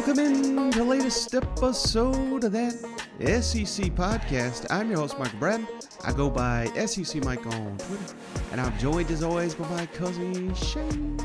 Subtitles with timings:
[0.00, 2.72] Welcome in to the latest episode of that
[3.20, 4.66] SEC podcast.
[4.70, 5.68] I'm your host, Michael Bratton.
[6.04, 8.14] I go by SEC Mike on Twitter,
[8.52, 11.18] and I'm joined as always by my cousin Shane,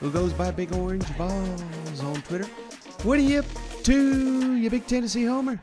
[0.00, 2.46] who goes by Big Orange Balls on Twitter.
[3.02, 3.46] What are you up
[3.82, 5.60] to, you big Tennessee homer?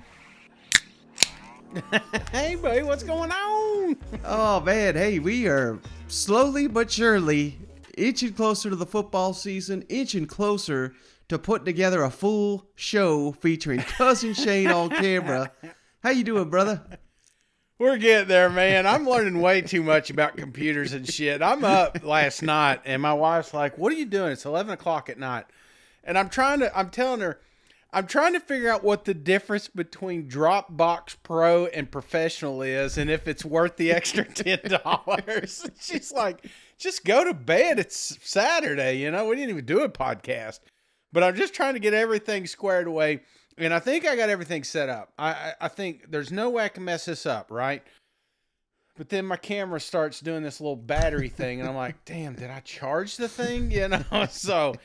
[2.32, 3.98] hey, buddy, what's going on?
[4.26, 7.58] Oh man, hey, we are slowly but surely
[7.98, 10.94] inching closer to the football season, inching closer
[11.30, 15.52] to putting together a full show featuring cousin Shane on camera.
[16.04, 16.82] How you doing, brother?
[17.80, 18.86] We're getting there, man.
[18.86, 21.42] I'm learning way too much about computers and shit.
[21.42, 25.10] I'm up last night, and my wife's like, "What are you doing?" It's 11 o'clock
[25.10, 25.46] at night,
[26.04, 26.78] and I'm trying to.
[26.78, 27.40] I'm telling her.
[27.94, 33.10] I'm trying to figure out what the difference between Dropbox Pro and Professional is, and
[33.10, 35.70] if it's worth the extra ten dollars.
[35.82, 36.46] She's like,
[36.78, 37.80] "Just go to bed.
[37.80, 39.00] It's Saturday.
[39.00, 40.60] You know, we didn't even do a podcast."
[41.12, 43.22] But I'm just trying to get everything squared away,
[43.58, 45.12] and I think I got everything set up.
[45.18, 47.84] I I, I think there's no way I can mess this up, right?
[48.98, 52.50] But then my camera starts doing this little battery thing, and I'm like, "Damn, did
[52.50, 54.28] I charge the thing?" You know.
[54.30, 54.76] So,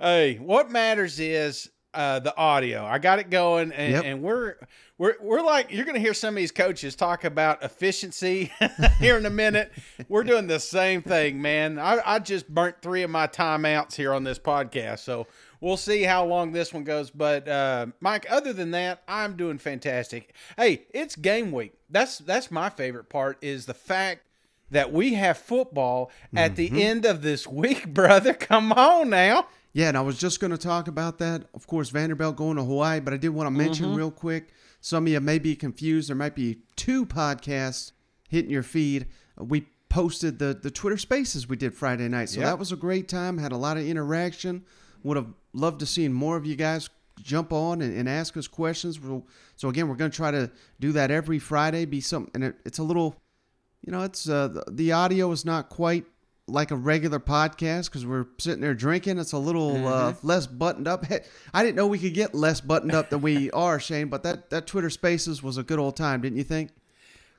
[0.00, 2.84] hey, what matters is uh, the audio.
[2.84, 4.04] I got it going, and, Yep.
[4.04, 4.54] and we're
[4.98, 8.52] we're we're like you're gonna hear some of these coaches talk about efficiency
[8.98, 9.72] here in a minute.
[10.08, 11.78] We're doing the same thing, man.
[11.78, 15.26] I, I just burnt three of my timeouts here on this podcast, so
[15.60, 17.10] we'll see how long this one goes.
[17.10, 20.34] But uh, Mike, other than that, I'm doing fantastic.
[20.56, 21.74] Hey, it's game week.
[21.90, 24.22] That's that's my favorite part is the fact
[24.70, 28.34] that we have football at the end of this week, brother.
[28.34, 29.46] Come on now.
[29.76, 31.48] Yeah, and I was just going to talk about that.
[31.52, 34.54] Of course, Vanderbilt going to Hawaii, but I did want to mention real quick.
[34.80, 36.08] Some of you may be confused.
[36.08, 37.92] There might be two podcasts
[38.26, 39.04] hitting your feed.
[39.36, 42.46] We posted the the Twitter Spaces we did Friday night, so Yep.
[42.46, 43.36] that was a great time.
[43.36, 44.64] Had a lot of interaction.
[45.02, 46.88] Would have loved to seen more of you guys
[47.22, 48.98] jump on and, and ask us questions.
[48.98, 51.84] We'll, so again, we're going to try to do that every Friday.
[51.84, 53.20] Be some, and it, it's a little
[53.84, 56.06] you know, it's uh, the, the audio is not quite
[56.48, 59.18] like a regular podcast because we're sitting there drinking.
[59.18, 61.04] It's a little uh, less buttoned up.
[61.54, 64.08] I didn't know we could get less buttoned up than we are, Shane.
[64.08, 66.70] But that that Twitter Spaces was a good old time, didn't you think?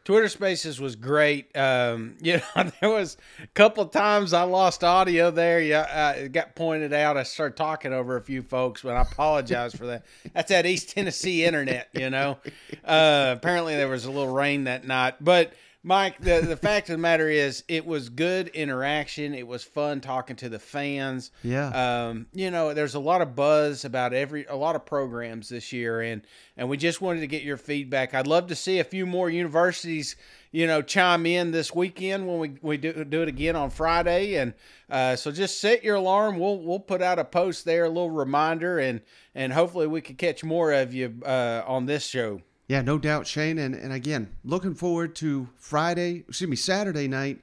[0.03, 1.55] Twitter Spaces was great.
[1.55, 5.59] Um, you know, there was a couple of times I lost audio there.
[5.59, 7.17] Yeah, uh, it got pointed out.
[7.17, 10.05] I started talking over a few folks, but I apologize for that.
[10.33, 11.89] That's that East Tennessee internet.
[11.93, 12.37] You know,
[12.85, 15.53] uh, apparently there was a little rain that night, but.
[15.87, 19.33] Mike, the, the fact of the matter is, it was good interaction.
[19.33, 21.31] It was fun talking to the fans.
[21.43, 21.69] Yeah.
[22.09, 25.71] Um, you know, there's a lot of buzz about every a lot of programs this
[25.71, 26.23] year, and
[26.57, 28.13] and we just wanted to get your feedback.
[28.13, 30.17] I'd love to see a few more universities,
[30.51, 34.35] you know, chime in this weekend when we we do, do it again on Friday,
[34.35, 34.55] and
[34.89, 36.37] uh, so just set your alarm.
[36.37, 38.99] We'll we'll put out a post there, a little reminder, and
[39.33, 42.41] and hopefully we can catch more of you uh, on this show.
[42.67, 43.57] Yeah, no doubt, Shane.
[43.57, 46.25] And and again, looking forward to Friday.
[46.27, 47.39] Excuse me, Saturday night.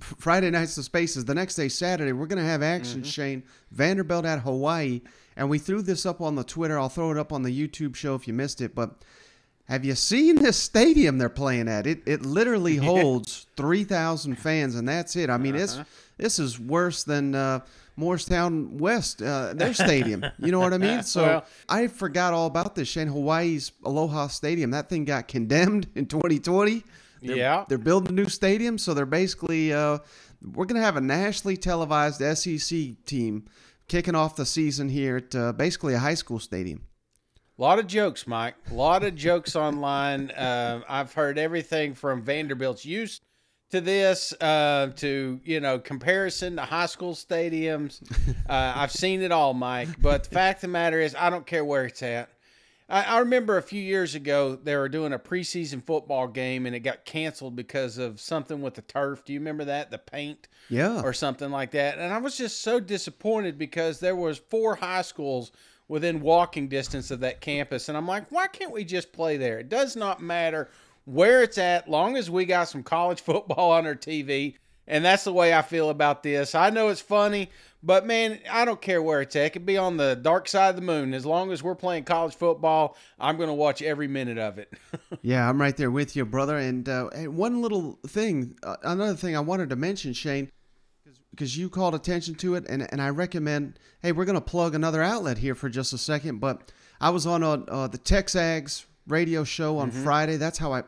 [0.00, 1.24] Friday night's the spaces.
[1.24, 3.00] The next day, Saturday, we're gonna have action.
[3.00, 3.10] Mm-hmm.
[3.10, 5.02] Shane Vanderbilt at Hawaii,
[5.36, 6.78] and we threw this up on the Twitter.
[6.78, 8.74] I'll throw it up on the YouTube show if you missed it.
[8.74, 9.04] But
[9.72, 11.86] have you seen this stadium they're playing at?
[11.86, 15.30] It it literally holds three thousand fans, and that's it.
[15.30, 15.80] I mean, it's
[16.18, 17.34] this is worse than.
[17.34, 17.60] Uh,
[17.94, 20.24] Morristown West, uh, their stadium.
[20.38, 21.02] You know what I mean?
[21.14, 22.88] So Well- I forgot all about this.
[22.88, 24.70] Shane Hawaii's Aloha Stadium.
[24.70, 26.82] That thing got condemned in 2020.
[27.20, 27.64] They're, Yeah.
[27.68, 29.98] they're building a new stadium, so they're basically uh,
[30.54, 33.44] we're gonna have a nationally televised SEC team
[33.88, 36.80] kicking off the season here at uh, basically a high school stadium.
[37.62, 38.56] A lot of jokes, Mike.
[38.72, 40.32] A lot of jokes online.
[40.32, 43.20] Uh, I've heard everything from Vanderbilt's use
[43.70, 48.02] to this uh, to you know comparison to high school stadiums.
[48.48, 49.90] Uh, I've seen it all, Mike.
[50.00, 52.30] But the fact of the matter is, I don't care where it's at.
[52.88, 56.74] I, I remember a few years ago they were doing a preseason football game and
[56.74, 59.24] it got canceled because of something with the turf.
[59.24, 59.92] Do you remember that?
[59.92, 61.00] The paint Yeah.
[61.00, 61.98] or something like that.
[61.98, 65.52] And I was just so disappointed because there was four high schools
[65.88, 69.58] within walking distance of that campus and I'm like, why can't we just play there?
[69.58, 70.70] It does not matter
[71.04, 74.54] where it's at long as we got some college football on our TV.
[74.86, 76.56] And that's the way I feel about this.
[76.56, 77.50] I know it's funny,
[77.84, 79.46] but man, I don't care where it's at.
[79.46, 81.14] It could be on the dark side of the moon.
[81.14, 84.72] As long as we're playing college football, I'm going to watch every minute of it.
[85.24, 86.56] Yeah, I'm right there with you, brother.
[86.56, 90.50] And, uh, and one little thing, uh, another thing I wanted to mention, Shane,
[91.32, 94.74] because you called attention to it, and, and I recommend, hey, we're going to plug
[94.74, 96.38] another outlet here for just a second.
[96.38, 96.70] But
[97.00, 100.36] I was on uh, uh, the TexAgs radio show on Friday.
[100.36, 100.84] That's how I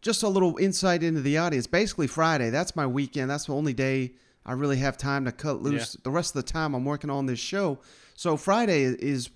[0.00, 1.66] just a little insight into the audience.
[1.66, 3.30] Basically, Friday, that's my weekend.
[3.30, 4.12] That's the only day
[4.46, 5.94] I really have time to cut loose.
[6.02, 7.78] The rest of the time, I'm working on this show.
[8.14, 9.30] So Friday is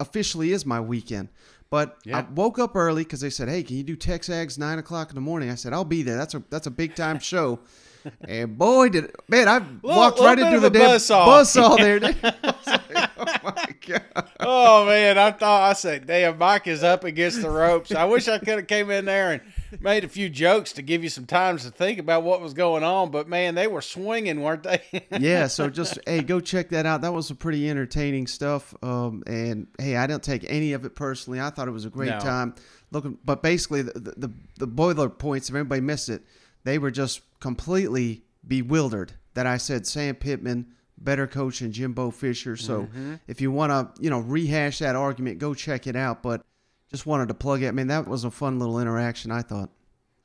[0.00, 1.28] officially is my weekend.
[1.70, 2.18] But Yeah.
[2.18, 5.14] I woke up early because they said, "Hey, can you do TexAgs nine o'clock in
[5.14, 6.16] the morning?" I said, "I'll be there.
[6.16, 7.60] That's a that's a big time show."
[8.28, 11.26] and boy, did man, I walked little right into the damn buzzsaw.
[11.26, 11.96] buzzsaw there.
[12.42, 14.30] I was like, oh my god!
[14.40, 18.28] oh man, I thought I said, "Damn, Mike is up against the ropes." I wish
[18.28, 19.42] I could have came in there and
[19.80, 22.82] made a few jokes to give you some time to think about what was going
[22.82, 23.10] on.
[23.10, 24.82] But man, they were swinging, weren't they?
[25.18, 27.00] yeah, so just hey, go check that out.
[27.02, 28.74] That was some pretty entertaining stuff.
[28.82, 31.40] Um, and hey, I didn't take any of it personally.
[31.40, 32.20] I thought it was a great No.
[32.20, 32.54] time.
[32.90, 35.48] Looking, but basically, the, the the the boiler points.
[35.50, 36.22] If anybody missed it,
[36.64, 40.66] they were just completely bewildered that I said Sam Pittman
[40.96, 42.56] better coach than Jimbo Fisher.
[42.56, 43.14] So Mm-hmm.
[43.28, 46.22] if you want to, you know, rehash that argument, go check it out.
[46.22, 46.42] But
[46.90, 47.68] just wanted to plug it.
[47.68, 49.30] I mean, that was a fun little interaction.
[49.30, 49.70] I thought.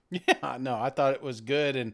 [0.10, 1.94] Yeah, no, I thought it was good, and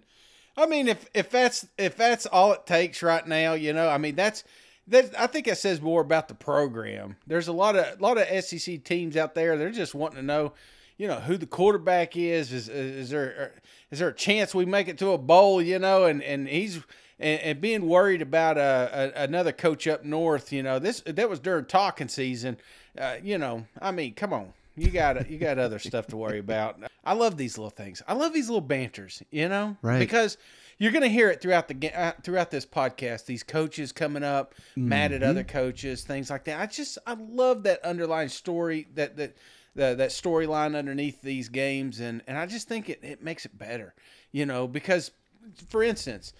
[0.60, 3.98] I mean, if if that's if that's all it takes right now, you know, I
[3.98, 4.44] mean, that's
[4.88, 5.18] that.
[5.18, 7.16] I think that says more about the program.
[7.26, 9.58] There's a lot of a lot of SEC teams out there.
[9.58, 10.54] They're just wanting to know,
[10.98, 12.52] you know, who the quarterback is.
[12.52, 13.54] Is is there
[13.90, 15.62] is there a chance we make it to a bowl?
[15.62, 16.82] You know, and and he's.
[17.22, 21.30] And, and being worried about uh, a, another coach up north, you know, this that
[21.30, 22.56] was during talking season.
[22.98, 26.40] Uh, you know, I mean, come on, you got you got other stuff to worry
[26.40, 26.80] about.
[27.04, 28.02] I love these little things.
[28.08, 29.22] I love these little banters.
[29.32, 30.00] You know, Right.
[30.00, 30.38] Because
[30.78, 33.26] you're gonna hear it throughout the uh, throughout this podcast.
[33.26, 36.60] These coaches coming up, mad at other coaches, things like that.
[36.60, 39.36] I just I love that underlying story that that
[39.76, 43.58] the, that storyline underneath these games, and and I just think it it makes it
[43.58, 43.94] better.
[44.32, 45.12] You know, because
[45.68, 46.34] for instance,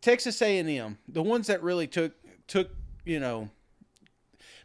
[0.00, 2.12] Texas A&M, the ones that really took
[2.46, 2.70] took
[3.04, 3.50] you know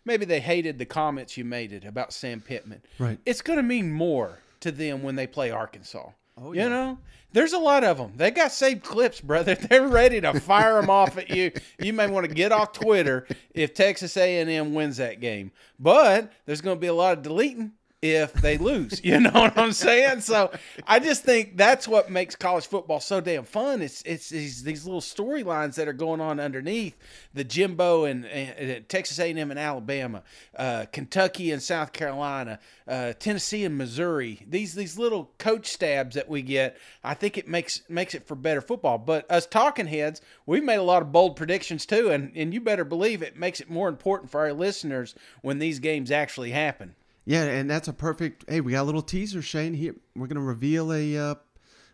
[0.07, 2.81] maybe they hated the comments you made it about Sam Pittman.
[2.97, 3.19] Right.
[3.25, 6.09] It's going to mean more to them when they play Arkansas.
[6.39, 6.67] Oh, You yeah.
[6.69, 6.97] know,
[7.33, 8.13] there's a lot of them.
[8.15, 9.55] They got saved clips, brother.
[9.69, 11.51] They're ready to fire them off at you.
[11.79, 15.51] You may want to get off Twitter if Texas A&M wins that game.
[15.79, 19.01] But there's going to be a lot of deleting if they lose.
[19.03, 20.21] You know what I'm saying?
[20.21, 20.51] So
[20.85, 23.81] I just think that's what makes college football so damn fun.
[23.81, 26.95] It's it's these, these little storylines that are going on underneath
[27.33, 30.23] the Jimbo and, and, and Texas A&M and Alabama,
[30.55, 34.45] uh, Kentucky and South Carolina, uh, Tennessee and Missouri.
[34.47, 38.35] These these little coach stabs that we get, I think it makes makes it for
[38.35, 38.99] better football.
[38.99, 42.61] But us talking heads, we've made a lot of bold predictions too, and and you
[42.61, 46.93] better believe it makes it more important for our listeners when these games actually happen.
[47.27, 48.45] Yeah, and that's a perfect.
[48.49, 49.73] Hey, we got a little teaser, Shane.
[49.73, 51.35] Here, we're going to reveal a, uh,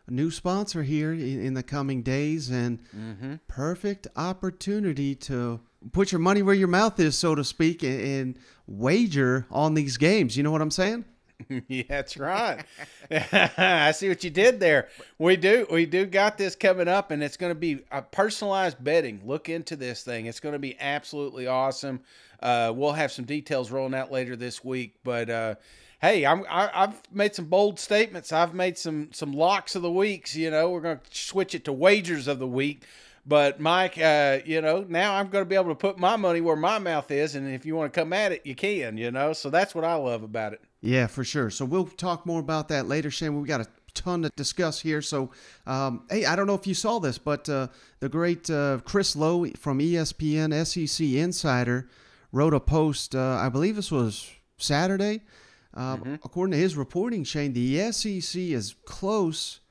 [0.06, 2.77] a new sponsor here in, in the coming days, and
[3.47, 5.59] perfect opportunity to
[5.91, 9.97] put your money where your mouth is, so to speak, and, and wager on these
[9.97, 10.38] games.
[10.38, 11.03] You know what I'm saying?
[11.68, 12.63] yeah, that's right.
[13.12, 14.89] I see what you did there.
[15.18, 18.83] We do, we do got this coming up, and it's going to be a personalized
[18.83, 19.21] betting.
[19.25, 22.01] Look into this thing; it's going to be absolutely awesome.
[22.41, 25.30] Uh, we'll have some details rolling out later this week, but.
[25.30, 25.56] Uh,
[26.01, 28.33] Hey, I'm, I, I've made some bold statements.
[28.33, 30.35] I've made some some locks of the weeks.
[30.35, 32.83] You know, we're going to switch it to wagers of the week.
[33.25, 36.41] But Mike, uh, you know, now I'm going to be able to put my money
[36.41, 38.97] where my mouth is, and if you want to come at it, you can.
[38.97, 40.62] You know, so that's what I love about it.
[40.83, 41.50] Yeah, for sure.
[41.50, 43.38] So we'll talk more about that later, Shane.
[43.38, 45.01] We've got a ton to discuss here.
[45.01, 45.31] So,
[45.65, 47.69] um, hey, I don't know if you saw this, but uh,
[48.02, 51.87] the great uh, Chris Low from ESPN SEC Insider
[52.33, 53.16] wrote a post.
[53.16, 55.21] Uh, I believe this was Saturday.
[55.73, 59.61] Um, According to his reporting, Shane, the SEC is close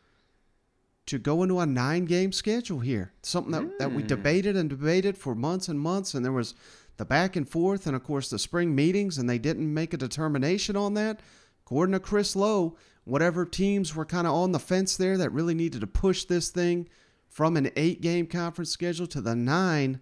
[1.05, 3.13] to go into a nine game schedule here.
[3.23, 6.55] Something that, that we debated and debated for months and months, and there was
[6.97, 9.97] the back and forth, and of course the spring meetings, and they didn't make a
[9.97, 11.21] determination on that.
[11.65, 15.55] According to Chris Low, whatever teams were kind of on the fence there that really
[15.55, 16.89] needed to push this thing
[17.29, 20.01] from an eight game conference schedule to the nine,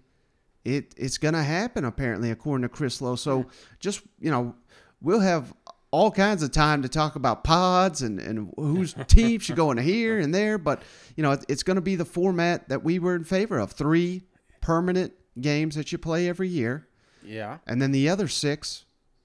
[0.65, 3.17] it it's gonna happen apparently, according to Chris Low.
[3.17, 3.47] So
[3.79, 4.55] just you know,
[5.01, 5.55] we'll have
[5.91, 9.79] all kinds of time to talk about pods and, and whose team should go in
[9.79, 10.59] here and there.
[10.59, 10.83] But,
[11.17, 14.23] you know, it's going to be the format that we were in favor of three
[14.61, 16.87] permanent games that you play every year.
[17.23, 17.59] Yeah.
[17.67, 18.85] And then the other six,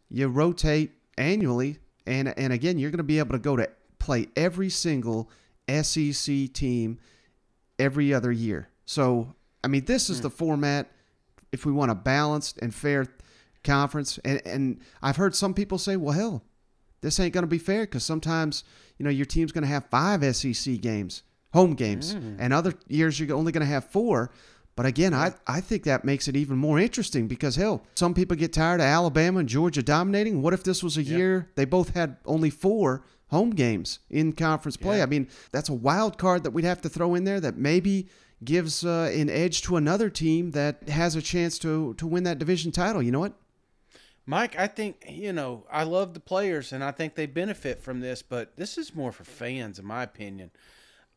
[0.09, 1.79] you rotate annually.
[2.05, 3.69] And, and again, you're going to be able to go to
[3.99, 5.29] play every single
[5.69, 6.99] SEC team
[7.79, 8.69] every other year.
[8.85, 10.23] So, I mean, this is hmm.
[10.23, 10.91] the format
[11.51, 13.07] if we want a balanced and fair
[13.63, 14.19] conference.
[14.23, 16.43] And, and I've heard some people say, well, hell,
[17.01, 18.63] this ain't going to be fair because sometimes,
[18.97, 22.35] you know, your team's going to have five SEC games, home games, hmm.
[22.39, 24.31] and other years you're only going to have four.
[24.75, 28.35] But again, I, I think that makes it even more interesting because, hell, some people
[28.35, 30.41] get tired of Alabama and Georgia dominating.
[30.41, 34.77] What if this was a year they both had only four home games in conference
[34.77, 34.97] play.
[34.97, 35.03] Yeah.
[35.03, 38.07] I mean, that's a wild card that we'd have to throw in there that maybe
[38.43, 42.37] gives uh, an edge to another team that has a chance to to win that
[42.37, 43.01] division title.
[43.01, 43.33] You know what?
[44.27, 47.99] Mike, I think, you know, I love the players and I think they benefit from
[47.99, 50.49] this, but this is more for fans, in my opinion.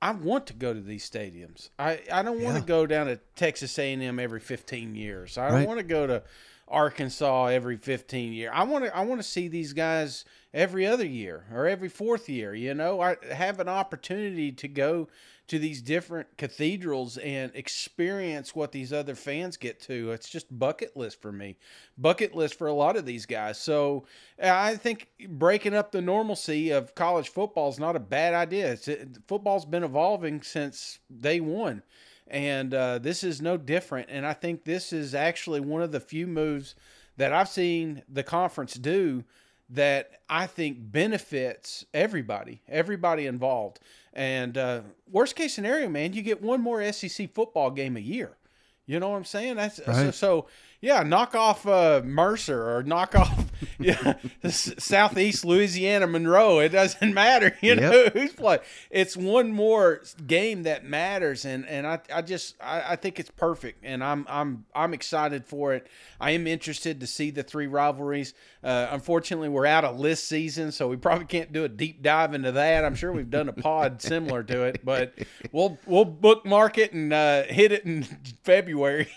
[0.00, 1.70] I want to go to these stadiums.
[1.78, 2.60] I, I don't want Yeah.
[2.60, 5.36] to go down to Texas A&M every 15 years.
[5.36, 6.22] I don't want to go to
[6.68, 8.50] Arkansas every 15 year.
[8.52, 12.28] I want to I want to see these guys every other year or every fourth
[12.28, 13.00] year, you know.
[13.00, 15.08] I have an opportunity to go
[15.48, 20.12] to these different cathedrals and experience what these other fans get to.
[20.12, 21.56] It's just bucket list for me.
[21.96, 23.58] Bucket list for a lot of these guys.
[23.58, 24.04] So
[24.42, 28.72] I think breaking up the normalcy of college football is not a bad idea.
[28.72, 31.82] It's, it, football's been evolving since day one.
[32.26, 34.08] And uh, this is no different.
[34.10, 36.74] And I think this is actually one of the few moves
[37.16, 39.24] that I've seen the conference do
[39.70, 43.80] that I think benefits everybody, everybody involved.
[44.18, 48.36] And uh, worst case scenario, man, you get one more SEC football game a year.
[48.84, 49.54] You know what I'm saying?
[49.54, 50.46] That's so, so.
[50.80, 53.46] Yeah, knock off uh, Mercer or knock off
[53.80, 54.14] yeah,
[54.48, 56.60] Southeast Louisiana Monroe.
[56.60, 57.78] It doesn't matter, you Yep.
[57.80, 58.60] know who's playing.
[58.88, 63.30] It's one more game that matters, and and I, I just I, I think it's
[63.32, 65.88] perfect, and I'm I'm I'm excited for it.
[66.20, 68.34] I am interested to see the three rivalries.
[68.62, 72.34] Uh, unfortunately, we're out of list season, so we probably can't do a deep dive
[72.34, 72.84] into that.
[72.84, 75.14] I'm sure we've done a pod similar to it, but
[75.50, 78.04] we'll we'll bookmark it and uh, hit it in
[78.44, 79.08] February.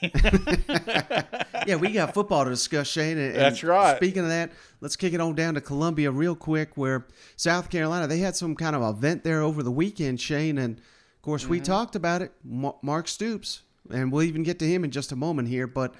[1.67, 3.17] Yeah, we got football to discuss, Shane.
[3.17, 3.97] And, That's right.
[3.97, 8.07] Speaking of that, let's kick it on down to Columbia real quick, where South Carolina
[8.07, 11.51] they had some kind of event there over the weekend, Shane, and of course Mm-hmm.
[11.51, 12.31] we talked about it.
[12.43, 15.93] Mark Stoops, and we'll even get to him in just a moment here, but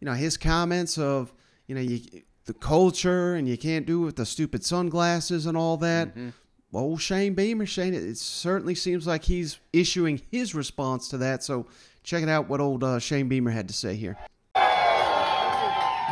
[0.00, 1.32] you know his comments of
[1.66, 2.00] you know you,
[2.46, 6.08] the culture and you can't do it with the stupid sunglasses and all that.
[6.10, 6.28] Mm-hmm.
[6.74, 11.42] Old Shane Beamer, Shane, it, it certainly seems like he's issuing his response to that.
[11.42, 11.66] So
[12.02, 14.18] check it out what old uh, Shane Beamer had to say here.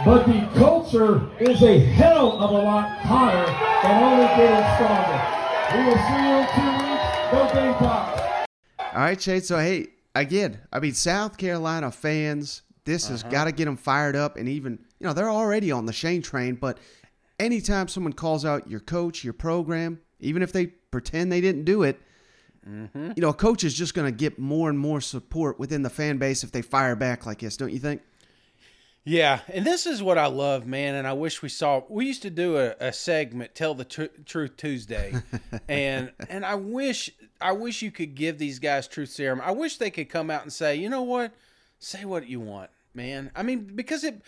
[0.03, 3.49] But the culture is a hell of a lot hotter
[3.87, 5.35] and only getting stronger.
[5.73, 7.05] We will see you in two weeks.
[7.31, 8.49] Go Gamecocks.
[8.93, 9.45] All right, Shade.
[9.45, 13.31] So, hey, again, I mean, South Carolina fans, this has uh-huh.
[13.31, 14.37] got to get them fired up.
[14.37, 16.57] And even, you know, they're already on the Shane train.
[16.57, 16.79] But
[17.39, 21.85] anytime someone calls out your coach, your program, even if they pretend they didn't do
[21.85, 22.01] it,
[22.69, 23.13] mm-hmm.
[23.15, 25.91] you know, a coach is just going to get more and more support within the
[25.91, 28.03] fan base if they fire back like this, don't you think?
[29.05, 30.95] Yeah, and this is what I love, man.
[30.95, 31.83] And I wish we saw.
[31.89, 35.15] We used to do a, a segment, "Tell the Tru- Truth Tuesday,"
[35.69, 39.43] and and I wish I wish you could give these guys truth serum.
[39.45, 41.33] I wish they could come out and say, you know what,
[41.79, 43.31] say what you want, man.
[43.37, 44.23] I mean, because it.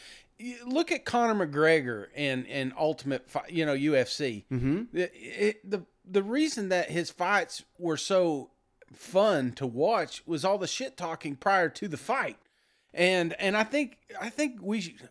[0.66, 4.44] Look at Conor McGregor and and Ultimate, you know, UFC.
[4.52, 4.94] Mm-hmm.
[4.94, 8.50] It, it, the the reason that his fights were so
[8.92, 12.36] fun to watch was all the shit talking prior to the fight
[12.94, 15.08] and and I think I think we, should-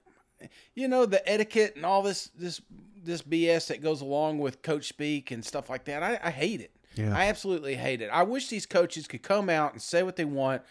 [0.73, 2.61] you know, the etiquette and all this this
[3.03, 6.01] this BS that goes along with coach speak and stuff like that.
[6.03, 6.71] I, I hate it.
[6.95, 7.15] Yeah.
[7.15, 8.09] I absolutely hate it.
[8.11, 10.61] I wish these coaches could come out and say what they want.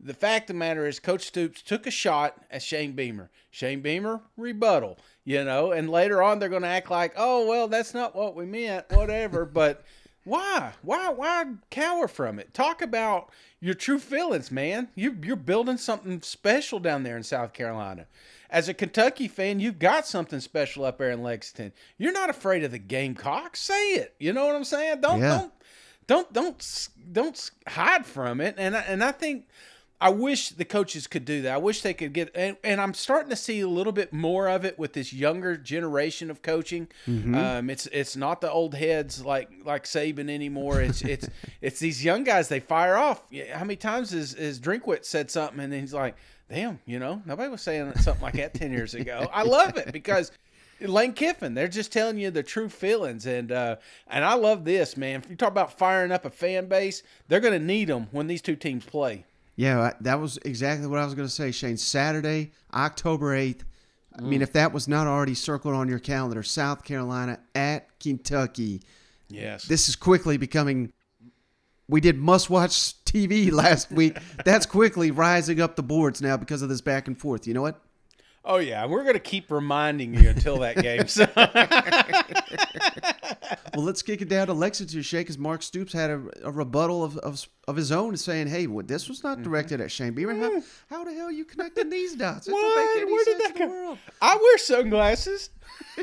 [0.00, 3.30] The fact of the matter is, Coach Stoops took a shot at Shane Beamer.
[3.50, 7.66] Shane Beamer rebuttal, you know, and later on they're going to act like, oh well,
[7.68, 9.44] that's not what we meant, whatever.
[9.46, 9.84] but
[10.26, 10.72] why?
[10.82, 11.08] Why?
[11.10, 12.52] Why cower from it?
[12.52, 13.30] Talk about
[13.60, 14.88] your true feelings, man.
[14.96, 18.06] You, you're building something special down there in South Carolina.
[18.50, 21.72] As a Kentucky fan, you've got something special up there in Lexington.
[21.96, 23.60] You're not afraid of the Gamecocks.
[23.60, 24.14] Say it.
[24.18, 25.00] You know what I'm saying?
[25.00, 25.38] Don't Yeah.
[26.08, 28.56] don't don't don't don't hide from it.
[28.58, 29.46] And I, and I think
[29.98, 31.54] I wish the coaches could do that.
[31.54, 34.46] I wish they could get and, and I'm starting to see a little bit more
[34.48, 36.88] of it with this younger generation of coaching.
[37.34, 40.82] Um, it's it's not the old heads like like Saban anymore.
[40.82, 41.28] It's it's
[41.62, 42.48] it's these young guys.
[42.48, 43.22] They fire off.
[43.52, 46.16] How many times has, has Drinkwitz said something and he's like,
[46.50, 49.92] "Damn, you know, nobody was saying something like that ten years ago." I love it
[49.92, 50.32] because.
[50.78, 53.76] Lane Kiffin, they're just telling you the true feelings, and uh,
[54.08, 55.22] and I love this, man.
[55.24, 58.26] If you talk about firing up a fan base, they're going to need them when
[58.26, 59.24] these two teams play.
[59.56, 61.78] Yeah, that was exactly what I was going to say, Shane.
[61.78, 63.62] Saturday, October 8th.
[64.18, 64.42] I mean, mm.
[64.42, 68.82] if that was not already circled on your calendar, South Carolina at Kentucky.
[69.28, 70.92] Yes, This is quickly becoming.
[71.88, 74.16] We did must watch TV last week.
[74.44, 77.46] That's quickly rising up the boards now because of this back and forth.
[77.46, 77.80] You know what?
[78.48, 81.06] Oh yeah, we're gonna keep reminding you until that game.
[81.08, 81.26] So
[83.74, 87.04] Well, let's kick it down to Lexington, Shake, as Mark Stoops had a, a rebuttal
[87.04, 90.34] of, of, of his own saying, hey, well, this was not directed at Shane Beamer.
[90.34, 90.94] How, mm-hmm.
[90.94, 92.46] how the hell are you connecting these dots?
[92.48, 92.94] It don't What?
[92.94, 95.50] make any Where did sense that come- I wear sunglasses.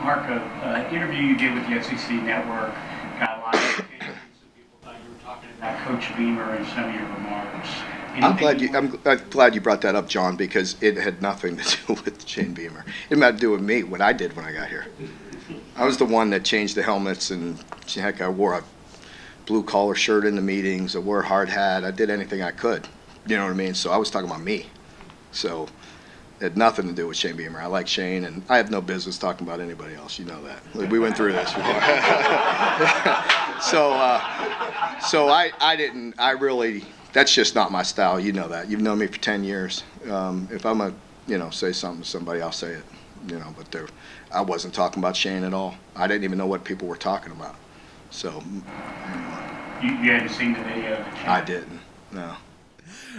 [0.00, 2.72] Mark, uh, a uh, uh, interview you did with the SEC Network
[3.18, 4.14] got a lot of attention.
[4.38, 4.78] Some people
[5.24, 7.68] thought you were talking about Coach Beamer in some of your remarks.
[8.14, 8.70] I'm glad you.
[8.74, 12.26] I'm, I'm glad you brought that up, John, because it had nothing to do with
[12.26, 12.84] Shane Beamer.
[13.10, 14.86] It had to do with me, what I did when I got here.
[15.76, 17.62] I was the one that changed the helmets, and
[17.94, 18.64] heck, I wore a
[19.44, 20.96] blue collar shirt in the meetings.
[20.96, 21.84] I wore a hard hat.
[21.84, 22.88] I did anything I could.
[23.26, 23.74] You know what I mean?
[23.74, 24.66] So I was talking about me.
[25.32, 25.68] So
[26.40, 27.60] had nothing to do with Shane Beamer.
[27.60, 30.18] I like Shane, and I have no business talking about anybody else.
[30.18, 30.62] You know that.
[30.74, 31.64] We went through this before.
[33.62, 36.14] so, uh, so I, I didn't.
[36.18, 36.84] I really.
[37.12, 38.20] That's just not my style.
[38.20, 38.68] You know that.
[38.68, 39.84] You've known me for ten years.
[40.10, 40.92] Um, if I'm a,
[41.26, 42.84] you know, say something to somebody, I'll say it.
[43.26, 43.86] You know, but there,
[44.30, 45.74] I wasn't talking about Shane at all.
[45.94, 47.56] I didn't even know what people were talking about.
[48.10, 48.42] So
[49.80, 51.04] you, you hadn't seen the video.
[51.26, 51.80] I didn't.
[52.12, 52.36] No.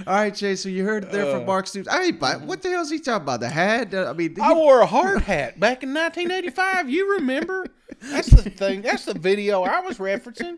[0.05, 0.55] All right, Jay.
[0.55, 1.87] So you heard it there from Mark Stoops.
[1.89, 3.39] I mean, but what the hell is he talking about?
[3.39, 3.93] The hat?
[3.93, 6.89] Uh, I mean, he- I wore a hard hat back in 1985.
[6.89, 7.65] You remember?
[8.01, 8.81] That's the thing.
[8.83, 10.57] That's the video I was referencing.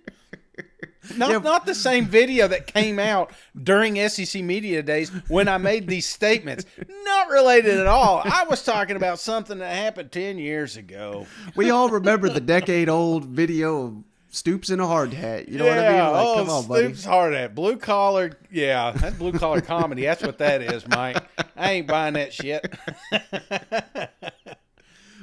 [1.15, 1.37] Not, Yeah.
[1.37, 3.31] not the same video that came out
[3.63, 6.65] during SEC Media Days when I made these statements.
[7.05, 8.21] Not related at all.
[8.25, 11.25] I was talking about something that happened 10 years ago.
[11.55, 15.49] we all remember the decade-old video of Stoops in a hard hat.
[15.49, 15.99] You know what I mean?
[15.99, 16.83] Like, oh, come on, buddy.
[16.85, 17.55] Stoops hard hat.
[17.55, 18.37] Blue collar.
[18.51, 20.03] Yeah, that's blue collar comedy.
[20.03, 21.23] That's what that is, Mike.
[21.55, 22.73] I ain't buying that shit.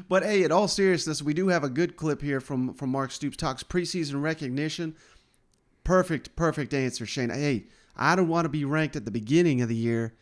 [0.09, 3.11] But hey, in all seriousness, we do have a good clip here from from Mark
[3.11, 4.95] Stoops talks preseason recognition.
[5.85, 7.31] Perfect, perfect answer, Shane.
[7.31, 7.65] Hey,
[7.97, 10.15] I don't want to be ranked at the beginning of the year.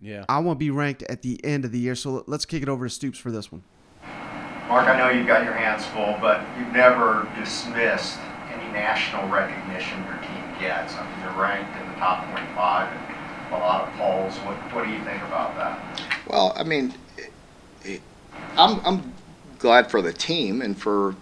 [0.00, 0.24] Yeah.
[0.28, 1.94] I want to be ranked at the end of the year.
[1.94, 3.62] So let's kick it over to Stoops for this one.
[4.68, 8.18] Mark, I know you've got your hands full, but you've never dismissed
[8.50, 10.94] any national recognition your team gets.
[10.94, 14.34] I mean, you're ranked in the top 25 in a lot of polls.
[14.38, 16.00] What, what do you think about that?
[16.26, 16.94] Well, I mean,
[18.56, 19.12] I'm I'm
[19.58, 21.14] glad for the team and for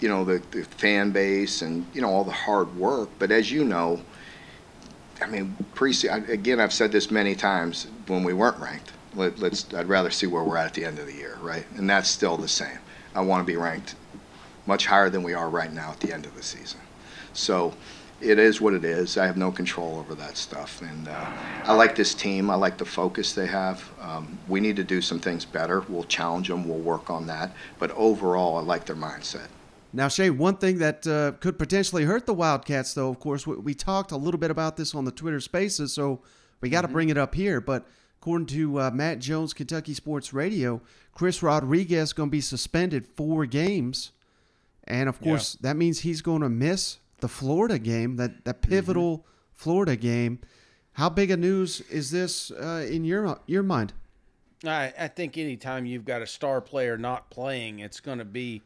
[0.00, 3.08] you know the, the fan base and you know all the hard work.
[3.18, 4.02] But as you know,
[5.22, 8.92] I mean, pre again, I've said this many times when we weren't ranked.
[9.14, 11.64] Let, let's I'd rather see where we're at at the end of the year, right?
[11.76, 12.78] And that's still the same.
[13.14, 13.94] I want to be ranked
[14.66, 16.80] much higher than we are right now at the end of the season.
[17.32, 17.74] So
[18.20, 19.16] it is what it is.
[19.16, 21.32] I have no control over that stuff, and uh,
[21.64, 22.50] I like this team.
[22.50, 23.88] I like the focus they have.
[24.00, 25.80] Um, we need to do some things better.
[25.88, 26.68] We'll challenge them.
[26.68, 27.52] We'll work on that.
[27.78, 29.48] But overall, I like their mindset.
[29.92, 33.56] Now, Shay, one thing that uh, could potentially hurt the Wildcats, though, of course, we,
[33.56, 36.20] we talked a little bit about this on the Twitter Spaces, so
[36.60, 37.60] we got to bring it up here.
[37.60, 37.86] But
[38.20, 40.82] according to uh, Matt Jones, Kentucky Sports Radio,
[41.14, 44.12] Chris Rodriguez is going to be suspended four games,
[44.84, 49.24] and of course that means he's going to miss the Florida game, that that pivotal
[49.54, 50.38] Florida game.
[50.94, 53.94] How big a news is this uh, in your your mind?
[54.66, 58.60] I, I think anytime you've got a star player not playing, it's going to be,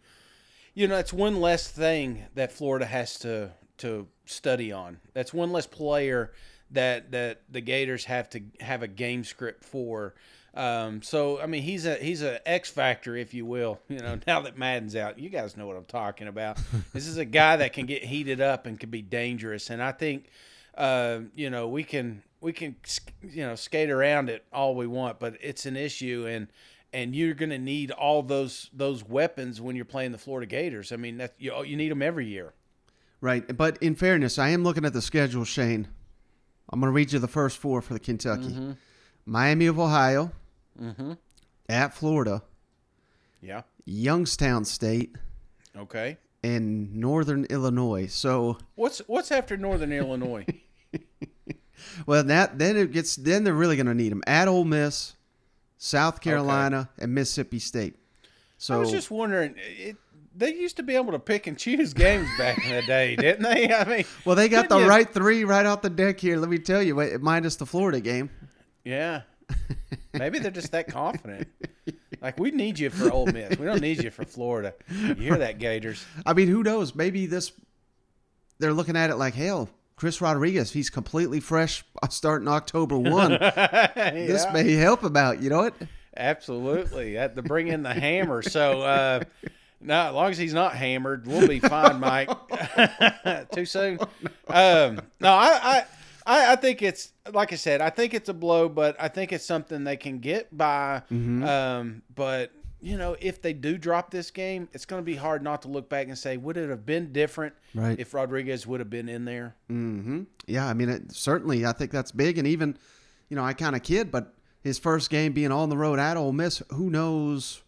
[0.74, 4.98] you know, it's one less thing that Florida has to to study on.
[5.12, 6.32] That's one less player
[6.74, 10.14] that that the Gators have to have a game script for.
[10.54, 13.80] Um, so I mean, he's a he's a X factor, if you will.
[13.88, 16.58] You know, now that Madden's out, you guys know what I'm talking about.
[16.92, 19.92] this is a guy that can get heated up and can be dangerous, and I
[19.92, 20.28] think
[20.76, 22.76] uh, you know, we can we can
[23.22, 26.48] you know skate around it all we want, but it's an issue, and
[26.92, 30.92] and you're going to need all those those weapons when you're playing the Florida Gators.
[30.92, 32.52] I mean, that you you need them every year.
[33.20, 35.88] Right, but in fairness, I am looking at the schedule, Shane.
[36.70, 38.72] I'm going to read you the first four for the Kentucky: mm-hmm.
[39.26, 40.32] Miami of Ohio,
[40.80, 41.12] mm-hmm.
[41.68, 42.42] at Florida,
[43.40, 43.62] Yeah.
[43.84, 45.16] Youngstown State,
[45.76, 46.16] Okay.
[46.42, 48.06] and Northern Illinois.
[48.06, 50.46] So, What's what's after Northern Illinois?
[52.06, 55.16] well, that then it gets then they're really going to need them at Ole Miss,
[55.76, 57.96] South Carolina, and Mississippi State.
[58.56, 59.54] So I was just wondering.
[59.58, 59.96] It,
[60.36, 63.42] they used to be able to pick and choose games back in the day, didn't
[63.42, 63.72] they?
[63.72, 66.36] I mean, well, they got the you- right three right off the deck here.
[66.36, 68.30] Let me tell you, minus the Florida game.
[68.84, 69.22] Yeah.
[70.12, 71.48] Maybe they're just that confident.
[72.20, 73.58] Like we need you for Ole Miss.
[73.58, 74.72] We don't need you for Florida.
[74.88, 76.04] You hear that, Gators?
[76.24, 76.94] I mean, who knows?
[76.94, 77.52] Maybe this
[78.58, 83.32] they're looking at it like, hell, Chris Rodriguez, he's completely fresh starting October one.
[83.94, 85.42] This may help him out.
[85.42, 85.74] You know what?
[86.16, 87.14] Absolutely.
[87.14, 88.42] Had to bring in the hammer.
[88.42, 89.20] So uh
[89.84, 92.30] no, as long as he's not hammered, we'll be fine, Mike.
[93.52, 93.98] Too soon.
[94.48, 95.84] Um no, I,
[96.26, 99.32] I I think it's like I said, I think it's a blow, but I think
[99.32, 101.02] it's something they can get by.
[101.10, 105.42] Um, but you know, if they do drop this game, it's going to be hard
[105.42, 107.98] not to look back and say, would it have been different Right.
[107.98, 109.54] if Rodriguez would have been in there?
[109.68, 112.36] hmm Yeah, I mean, it, certainly, I think that's big.
[112.36, 112.76] And even,
[113.30, 116.18] you know, I kind of kid, but his first game being on the road at
[116.18, 117.62] Ole Miss, who knows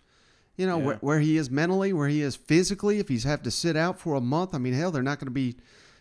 [0.56, 0.84] You know Yeah.
[0.84, 2.98] where, where he is mentally, where he is physically.
[2.98, 5.26] If he's have to sit out for a month, I mean, hell, they're not going
[5.26, 5.56] to be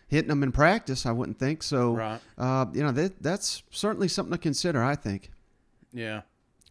[0.08, 1.04] hitting him in practice.
[1.04, 1.94] I wouldn't think so.
[1.94, 2.20] Right.
[2.38, 4.82] Uh, you know that that's certainly something to consider.
[4.82, 5.30] I think.
[5.92, 6.22] Yeah.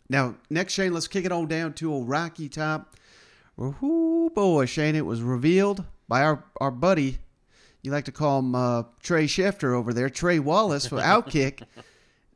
[0.10, 2.96] Now, next, Shane, let's kick it on down to old Rocky Top.
[3.58, 7.18] Whoo, boy, Shane, it was revealed by our, our buddy,
[7.82, 11.64] you like to call him uh, Trey Schefter over there, Trey Wallace for Outkick.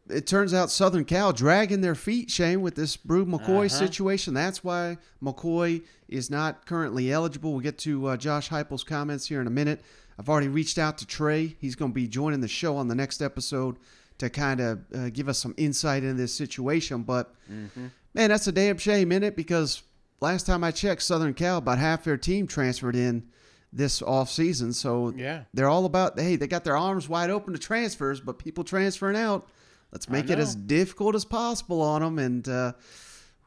[0.10, 4.34] It turns out Southern Cal dragging their feet, Shane, with this Bru McCoy situation.
[4.34, 7.52] That's why McCoy is not currently eligible.
[7.52, 9.82] We'll get to uh, Josh Heupel's comments here in a minute.
[10.18, 11.56] I've already reached out to Trey.
[11.60, 13.78] He's going to be joining the show on the next episode
[14.18, 17.04] to kind of uh, give us some insight into this situation.
[17.04, 19.36] But man, that's a damn shame, is it?
[19.36, 19.84] Because
[20.20, 23.30] last time I checked, Southern Cal about half their team transferred in
[23.72, 24.74] this off season.
[24.74, 25.44] So Yeah.
[25.54, 29.16] they're all about hey, they got their arms wide open to transfers, but people transferring
[29.16, 29.48] out.
[29.92, 32.74] Let's make it as difficult as possible on them, and uh,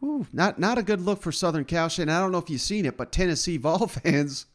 [0.00, 1.88] whew, not not a good look for Southern Cal.
[1.88, 4.46] Shane, I don't know if you've seen it, but Tennessee Vol fans,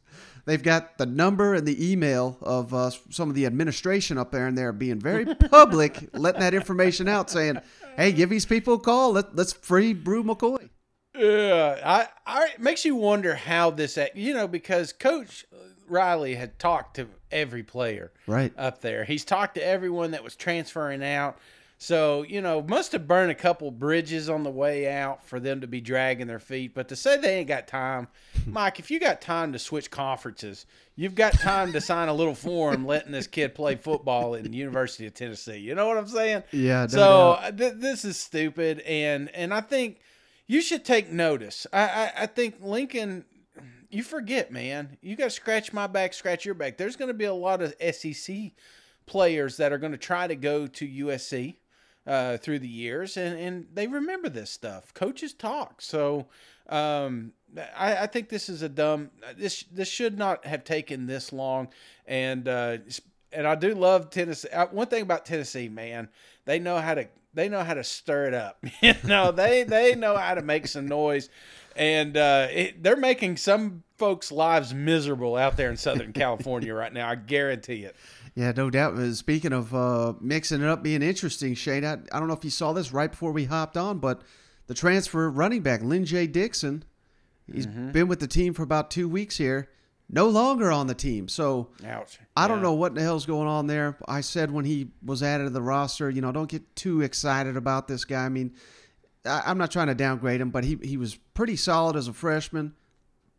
[0.45, 4.47] they've got the number and the email of uh, some of the administration up there,
[4.47, 7.58] and they're being very public, letting that information out, saying,
[7.95, 9.13] "Hey, give these people a call.
[9.13, 10.69] Let, let's free Bru McCoy."
[11.17, 15.45] Yeah, I, I it makes you wonder how this, act- you know, because Coach
[15.88, 18.54] Riley had talked to every player Right.
[18.58, 19.04] up there.
[19.04, 21.39] He's talked to everyone that was transferring out.
[21.79, 25.61] So you know, must have burned a couple bridges on the way out for them
[25.61, 26.73] to be dragging their feet.
[26.73, 28.07] But to say they ain't got time,
[28.47, 32.35] Mike, if you got time to switch conferences, you've got time to sign a little
[32.47, 35.57] form letting this kid play football in the University of Tennessee.
[35.57, 36.43] You know what I'm saying?
[36.51, 39.99] Yeah, So uh, th- this is stupid, and and I think
[40.47, 41.67] you should take notice.
[41.71, 43.25] I I, I think Lincoln.
[43.89, 44.97] You forget, man.
[45.01, 46.75] You got to scratch my back, scratch your back.
[46.75, 48.51] There's going to be a lot of SEC
[49.05, 51.55] players that are going to try to go to USC
[52.07, 54.93] uh, through the years, and, and they remember this stuff.
[54.93, 56.27] Coaches talk, so
[56.69, 57.33] um,
[57.75, 59.11] I, I think this is a dumb.
[59.37, 61.67] This this should not have taken this long,
[62.05, 62.77] and uh,
[63.31, 64.49] and I do love Tennessee.
[64.49, 66.09] Uh, One thing about Tennessee, man,
[66.45, 68.63] they know how to they know how to stir it up.
[68.81, 71.29] you know, they they know how to make some noise,
[71.75, 76.93] and uh, it, they're making some folks' lives miserable out there in Southern California right
[76.93, 77.09] now.
[77.09, 77.95] I guarantee it.
[78.38, 78.93] Yeah, no doubt.
[78.93, 82.43] Uh, Speaking of uh, mixing it up, being interesting, Shane, I, I don't know if
[82.43, 84.21] you saw this right before we hopped on, but
[84.67, 86.84] the transfer running back, Lyn-J Dixon,
[87.52, 89.69] he's been with the team for about two weeks here,
[90.08, 91.28] no longer on the team.
[91.28, 92.19] So Ouch.
[92.36, 93.97] I don't know what the hell's going on there.
[94.08, 97.58] I said when he was added to the roster, you know, don't get too excited
[97.58, 98.23] about this guy.
[98.23, 98.54] I mean,
[99.26, 102.13] I, I'm not trying to downgrade him, but he, he was pretty solid as a
[102.13, 102.76] freshman,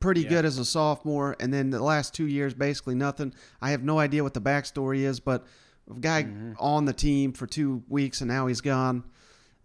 [0.01, 0.29] pretty Yeah.
[0.29, 3.33] good as a sophomore, and then the last two years, basically nothing.
[3.61, 5.45] I have no idea what the backstory is, but
[5.91, 6.53] a guy Mm-hmm.
[6.59, 9.05] on the team for two weeks and now he's gone.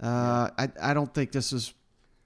[0.02, 1.74] Uh, I, I don't think this is.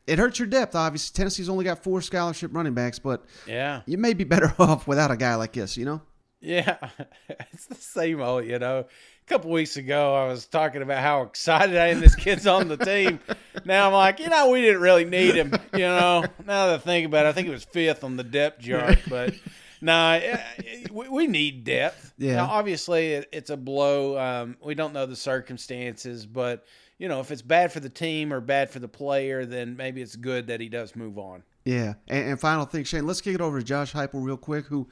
[0.07, 1.13] It hurts your depth, obviously.
[1.15, 3.81] Tennessee's only got four scholarship running backs, but Yeah.
[3.85, 6.01] you may be better off without a guy like this, you know?
[6.39, 6.77] Yeah,
[7.29, 8.79] it's the same old, you know.
[8.79, 8.85] A
[9.27, 12.77] couple weeks ago, I was talking about how excited I am this kid's on the
[12.77, 13.19] team.
[13.65, 15.53] Now I'm like, you know, we didn't really need him.
[15.73, 18.23] You know, now that I think about it, I think it was fifth on the
[18.23, 19.33] depth chart, but
[19.81, 22.13] nah, eh, we, we need depth.
[22.17, 22.35] Yeah.
[22.37, 24.17] Now, obviously, it's a blow.
[24.17, 26.65] Um, we don't know the circumstances, but
[26.97, 30.01] you know, if it's bad for the team or bad for the player, then maybe
[30.01, 31.43] it's good that he does move on.
[31.65, 31.95] Yeah.
[32.07, 34.87] And, and final thing, Shane, let's kick it over to Josh Heupel real quick, who,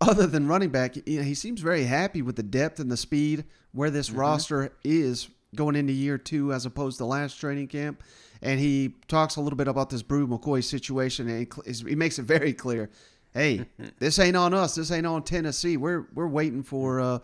[0.00, 2.96] other than running back, you know, he seems very happy with the depth and the
[2.96, 8.02] speed where this roster is going into year two as opposed to last training camp.
[8.42, 12.24] And he talks a little bit about this Bru McCoy situation, and he, makes it
[12.24, 12.88] very clear.
[13.34, 13.66] Hey,
[13.98, 14.76] this ain't on us.
[14.76, 15.76] This ain't on Tennessee.
[15.76, 17.18] We're we're waiting for uh,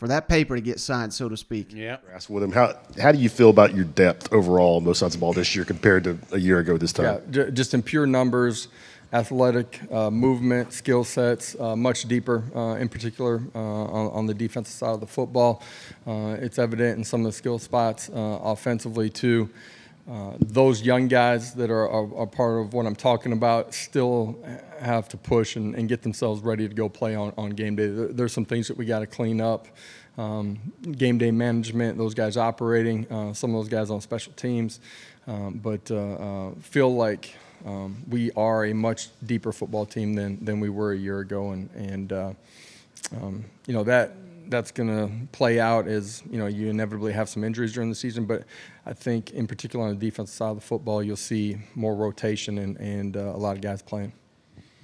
[0.00, 1.72] for that paper to get signed, so to speak.
[1.74, 1.98] Yeah.
[2.14, 5.16] Ask with him how how do you feel about your depth overall on both sides
[5.16, 7.20] of the ball this year compared to a year ago this time?
[7.32, 8.68] Yeah, just in pure numbers,
[9.12, 14.34] athletic uh, movement, skill sets, uh, much deeper, uh, in particular uh, on, on the
[14.34, 15.62] defensive side of the football.
[16.06, 19.48] Uh, it's evident in some of the skill spots uh, offensively too.
[20.40, 24.36] Those young guys that are, are, are part of what I'm talking about still
[24.80, 27.86] have to push and, and get themselves ready to go play on, on game day.
[27.86, 29.68] There, there's some things that we got to clean up.
[30.18, 30.58] Um,
[30.90, 34.80] game day management, those guys operating, some of those guys on special teams.
[35.28, 35.86] Um, but
[36.60, 40.96] feel like um, we are a much deeper football team than, than we were a
[40.96, 41.50] year ago.
[41.50, 42.32] And, and uh,
[43.20, 44.14] um, you know, that
[44.50, 47.94] that's going to play out as you know you inevitably have some injuries during the
[47.94, 48.26] season.
[48.26, 48.44] But
[48.84, 52.58] I think in particular on the defensive side of the football, you'll see more rotation
[52.58, 54.12] and, and uh, a lot of guys playing.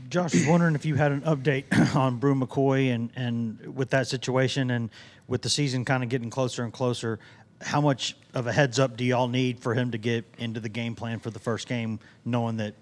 [0.08, 1.64] Josh was wondering if you had an update
[1.96, 4.90] on Bru McCoy and, and with that situation and
[5.26, 7.18] with the season kind of getting closer and closer,
[7.60, 10.68] how much of a heads up do y'all need for him to get into the
[10.68, 12.74] game plan for the first game, knowing that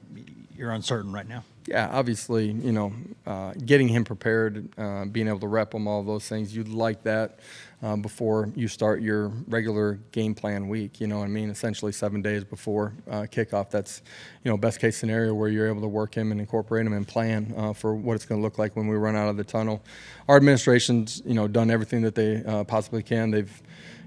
[0.57, 1.45] you're uncertain right now.
[1.67, 2.93] Yeah, obviously, you know,
[3.27, 7.03] uh, getting him prepared, uh, being able to rep him, all those things, you'd like
[7.05, 7.41] that
[7.83, 11.01] uh, before you start your regular game plan week.
[11.01, 11.49] You know I mean?
[11.49, 13.71] Essentially, seven days before uh, kickoff.
[13.71, 14.03] That's,
[14.43, 17.09] you know, best case scenario where you're able to work him and incorporate him and
[17.09, 19.45] plan uh, for what it's going to look like when we run out of the
[19.45, 19.83] tunnel.
[20.29, 23.31] Our administration's, you know, done everything that they uh, possibly can.
[23.31, 23.63] They've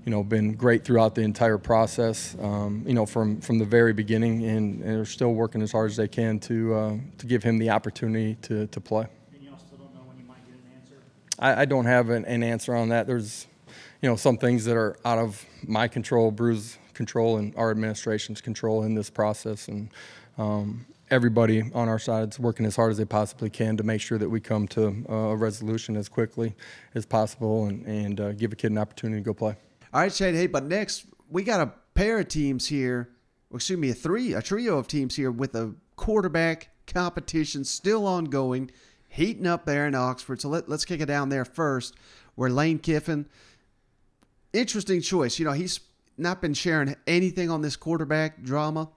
[0.08, 2.34] you know, been great throughout the entire process.
[2.42, 5.92] Um, you know, from from the very beginning, and, and, are still working as hard
[5.92, 9.06] as they can to uh, to give him the opportunity to to play.
[9.34, 11.04] And you still don't know when you might get an answer.
[11.40, 13.06] I, I don't have an, an, answer on that.
[13.06, 13.48] There's,
[14.02, 18.40] you know, some things that are out of my control, Bru's control, and our administration's
[18.40, 19.90] control in this process, and.
[20.38, 24.02] Um, everybody on our side is working as hard as they possibly can to make
[24.02, 26.54] sure that we come to a resolution as quickly
[26.96, 29.56] as possible and, and uh, give a kid an opportunity to go play.
[29.94, 30.36] All right, Shane.
[30.36, 33.10] Hey, but next we got a pair of teams here.
[33.54, 38.70] Excuse me, a three, a trio of teams here with a quarterback competition still ongoing,
[39.08, 40.42] heating up there in Oxford.
[40.42, 41.96] So let, let's kick it down there first,
[42.36, 43.28] where Lane Kiffin.
[44.54, 45.40] Interesting choice.
[45.40, 45.80] You know, he's
[46.18, 48.90] not been sharing anything on this quarterback drama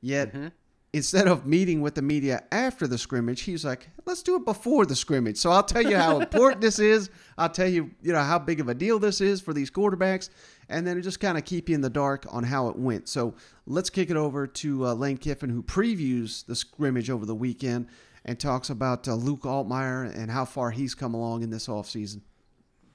[0.00, 0.32] yet.
[0.32, 0.48] Mm-hmm
[0.92, 4.84] instead of meeting with the media after the scrimmage, he's like, let's do it before
[4.84, 5.38] the scrimmage.
[5.38, 7.10] So I'll tell you how important this is.
[7.38, 10.28] I'll tell you, you know, how big of a deal this is for these quarterbacks,
[10.68, 13.08] and then just kind of keep you in the dark on how it went.
[13.08, 13.34] So
[13.66, 17.88] let's kick it over to uh, Lane Kiffin, who previews the scrimmage over the weekend
[18.24, 22.20] and talks about uh, Luke Altmyer and how far he's come along in this offseason.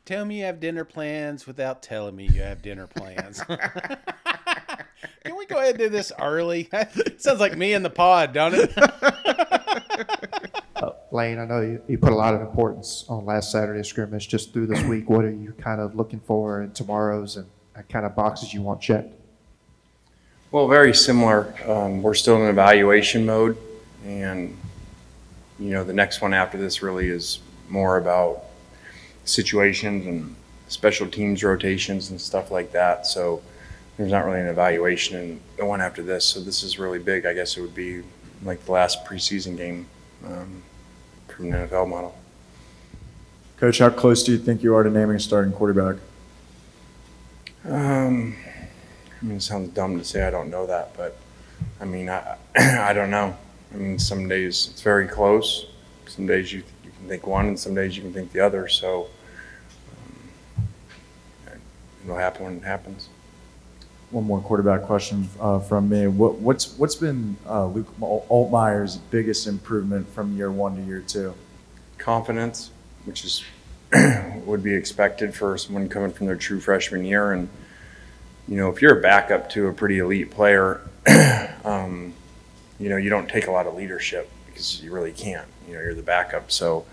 [0.05, 3.41] Tell me you have dinner plans without telling me you have dinner plans.
[5.23, 6.69] Can we go ahead and do this early?
[7.17, 8.77] Sounds like me in the pod, don't it?
[10.75, 14.27] uh, Lane, I know you, you put a lot of importance on last Saturday's scrimmage.
[14.27, 17.47] Just through this week, what are you kind of looking for in tomorrow's and
[17.89, 19.13] kind of boxes you want checked?
[20.51, 21.53] Well, very similar.
[21.69, 23.57] Um, we're still in evaluation mode,
[24.05, 24.57] and
[25.59, 28.43] you know the next one after this really is more about
[29.25, 30.35] situations and
[30.69, 33.05] special teams rotations and stuff like that.
[33.05, 33.41] So
[33.97, 36.23] there's not really an evaluation in the one after this.
[36.23, 37.25] So this is really big.
[37.25, 38.03] I guess it would be
[38.43, 39.87] like the last preseason game
[40.23, 40.61] um,
[41.27, 42.15] from the NFL model.
[43.57, 45.95] Coach, how close do you think you are to naming a starting quarterback?
[47.65, 48.35] Um,
[49.19, 51.17] I mean, it sounds dumb to say I don't know that, but
[51.81, 53.35] I mean, I I don't know.
[53.73, 55.65] I mean, some days it's very close.
[56.05, 58.67] Some days you you can think one, and some days you can think the other.
[58.67, 59.07] So
[61.47, 61.59] um,
[62.03, 63.09] it'll happen when it happens
[64.11, 66.07] one more quarterback question uh, from me.
[66.07, 71.33] What, what's what's been uh, Luke Altmyer's biggest improvement from year one to year two?
[71.97, 72.71] Confidence,
[73.05, 73.43] which is
[74.45, 77.33] would be expected for someone coming from their true freshman year.
[77.33, 77.49] And
[78.47, 80.81] you know, if you're a backup to a pretty elite player,
[81.65, 82.13] um,
[82.79, 85.47] you know, you don't take a lot of leadership because you really can't.
[85.67, 86.85] You know, you're the backup, so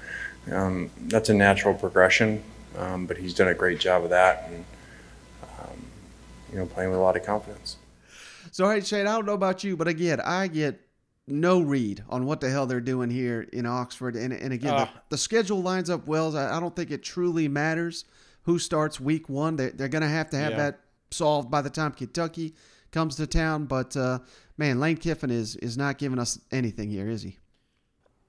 [0.51, 2.43] um, that's a natural progression.
[2.77, 4.49] Um, but he's done a great job of that.
[4.51, 4.65] And,
[6.55, 7.77] you know, playing with a lot of confidence.
[8.53, 10.81] So, hey, Shane, I don't know about you, but again, I get
[11.27, 14.15] no read on what the hell they're doing here in Oxford.
[14.15, 14.85] And, and again, uh.
[14.85, 16.37] the, the, schedule lines up well.
[16.37, 18.05] I, I, don't think it truly matters
[18.43, 19.57] who starts week one.
[19.57, 20.59] They, they're going to have to have yeah.
[20.59, 22.55] that solved by the time Kentucky
[22.93, 23.65] comes to town.
[23.65, 24.21] But, uh,
[24.57, 27.39] man, Lane Kiffin is, is not giving us anything here, is he?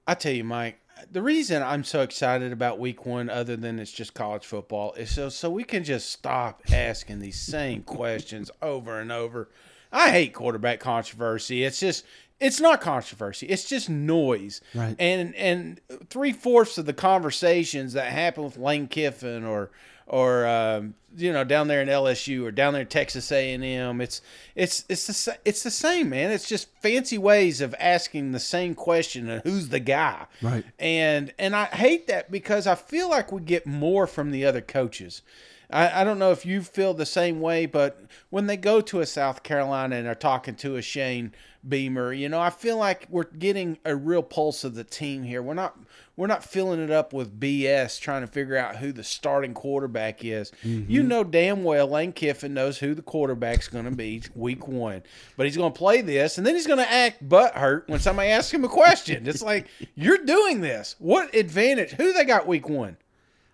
[0.06, 0.80] I tell you, Mike,
[1.10, 5.14] the reason I'm so excited about week one, other than it's just college football, is
[5.14, 9.48] so so we can just stop asking these same questions over and over.
[9.92, 11.64] I hate quarterback controversy.
[11.64, 12.04] It's just
[12.40, 13.46] it's not controversy.
[13.46, 14.60] It's just noise.
[14.74, 14.96] Right.
[14.98, 19.70] And and three fourths of the conversations that happen with Lane Kiffin or
[20.06, 23.64] or um, you know down there in LSU or down there in Texas A and
[23.64, 24.00] M.
[24.00, 24.20] It's
[24.54, 26.30] it's it's the it's the same man.
[26.30, 30.26] It's just fancy ways of asking the same question and who's the guy.
[30.40, 30.64] Right.
[30.78, 34.60] And and I hate that because I feel like we get more from the other
[34.60, 35.22] coaches.
[35.70, 39.00] I, I don't know if you feel the same way, but when they go to
[39.00, 41.32] a South Carolina and are talking to a Shane
[41.68, 45.42] Beamer, you know, I feel like we're getting a real pulse of the team here.
[45.42, 45.76] We're not
[46.16, 50.24] we're not filling it up with BS trying to figure out who the starting quarterback
[50.24, 50.50] is.
[50.64, 50.90] Mm-hmm.
[50.90, 55.02] You know damn well Lane Kiffin knows who the quarterback's going to be week one,
[55.36, 58.30] but he's going to play this, and then he's going to act butthurt when somebody
[58.30, 59.26] asks him a question.
[59.26, 60.96] It's like you're doing this.
[60.98, 61.92] What advantage?
[61.92, 62.96] Who they got week one?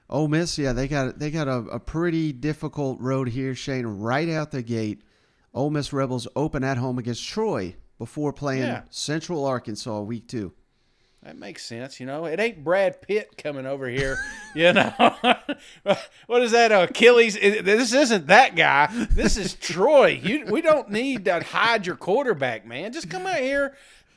[0.09, 3.87] Ole Miss, yeah, they got they got a, a pretty difficult road here, Shane.
[3.87, 5.03] Right out the gate,
[5.55, 8.83] Ole Miss Rebels open at home against Troy before playing yeah.
[8.90, 10.53] Central Arkansas week two.
[11.22, 12.24] That makes sense, you know.
[12.24, 14.18] It ain't Brad Pitt coming over here,
[14.56, 14.92] you know.
[16.26, 16.72] what is that?
[16.72, 17.35] Achilles?
[17.35, 18.88] This isn't that guy.
[19.11, 20.20] This is Troy.
[20.22, 22.92] You, we don't need to hide your quarterback, man.
[22.92, 23.76] Just come out here,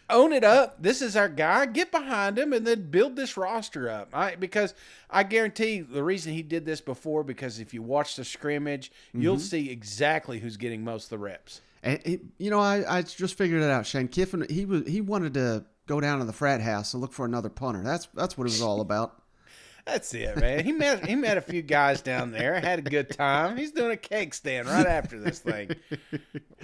[0.09, 0.81] own it up.
[0.81, 1.67] This is our guy.
[1.67, 4.09] Get behind him and then build this roster up.
[4.11, 4.73] I, because
[5.07, 9.37] I guarantee the reason he did this before because if you watch the scrimmage, you'll
[9.37, 9.41] Mhm.
[9.41, 11.61] see exactly who's getting most of the reps.
[11.83, 13.85] And he, you know, I, I just figured it out.
[13.85, 17.13] Shane Kiffin, he was he wanted to go down to the frat house and look
[17.13, 17.83] for another punter.
[17.83, 19.21] That's that's what it was all about.
[19.85, 20.65] That's it, man.
[20.65, 23.55] He met he met a few guys down there, had a good time.
[23.55, 25.75] He's doing a cake stand right after this thing,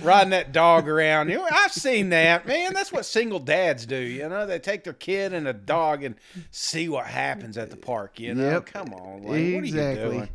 [0.02, 1.30] riding that dog around.
[1.30, 2.74] You know, I've seen that, man.
[2.74, 3.96] That's what single dads do.
[3.96, 6.16] You know, they take their kid and a dog and
[6.50, 8.20] see what happens at the park.
[8.20, 8.66] You know, Yep.
[8.66, 9.54] come on, Lane.
[9.54, 10.30] What are you doing?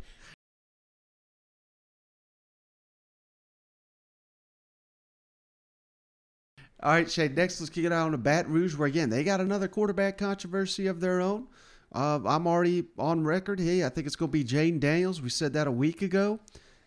[6.83, 7.33] All right, Shane.
[7.33, 10.17] Next, let's kick it out on to Baton Rouge, where again they got another quarterback
[10.17, 11.47] controversy of their own.
[11.91, 13.59] Uh, I'm already on record.
[13.59, 15.21] Hey, I think it's going to be Jayden Daniels.
[15.21, 16.39] We said that a week ago,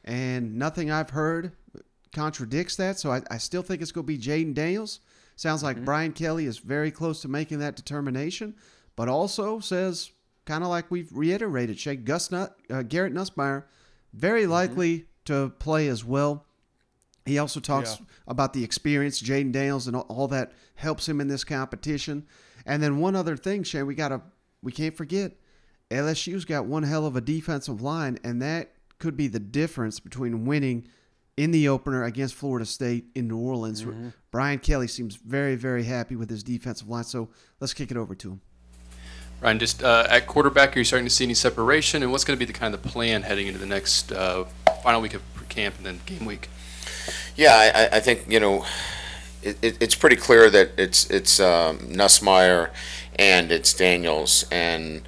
[0.04, 1.52] and nothing I've heard
[2.14, 2.98] contradicts that.
[2.98, 5.00] So I, I still think it's going to be Jayden Daniels.
[5.36, 8.54] Sounds like Brian Kelly is very close to making that determination,
[8.94, 10.10] but also says
[10.44, 13.64] kind of like we've reiterated, Shane Gus Nut, uh, Garrett Nussmeier,
[14.12, 16.44] very likely to play as well.
[17.26, 18.06] He also talks Yeah.
[18.26, 22.26] about the experience, Jayden Daniels, and all, all that helps him in this competition.
[22.66, 24.22] And then one other thing, Shane, we gotta
[24.62, 25.32] we can't forget
[25.90, 30.44] LSU's got one hell of a defensive line, and that could be the difference between
[30.44, 30.86] winning
[31.36, 33.82] in the opener against Florida State in New Orleans.
[33.82, 34.12] Mhm.
[34.30, 37.04] Brian Kelly seems very, very happy with his defensive line.
[37.04, 37.30] So
[37.60, 38.40] let's kick it over to him.
[39.40, 42.02] Ryan, just uh, at quarterback, are you starting to see any separation?
[42.02, 44.44] And what's going to be the kind of the plan heading into the next uh,
[44.84, 46.50] final week of camp and then game week?
[47.40, 48.66] Yeah, I, I- think you know,
[49.42, 52.68] it, it, it's pretty clear that it's it's um, Nussmeier
[53.18, 55.02] and it's Daniels and.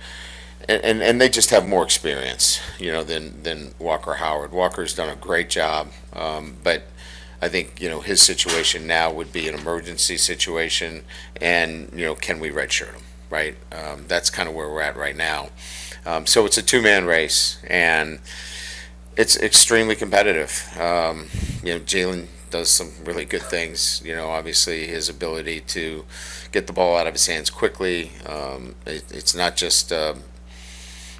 [0.69, 4.53] And, and they just have more experience, you know, than, than Walker Howard.
[4.53, 6.85] Walker's done a great job, um, but
[7.43, 11.03] I think you know his situation now would be an emergency situation,
[11.41, 13.03] and you know, can we redshirt him?
[13.29, 15.49] Right, um, that's kind of where we're at right now.
[16.07, 18.21] Um, so it's a two-man race, and
[19.17, 20.69] it's extremely competitive.
[20.79, 21.29] Um,
[21.63, 24.03] you know, Jalen does some really good things.
[24.05, 26.05] You know, obviously his ability to
[26.53, 28.13] get the ball out of his hands quickly.
[28.27, 30.23] Um, it, it's not just um,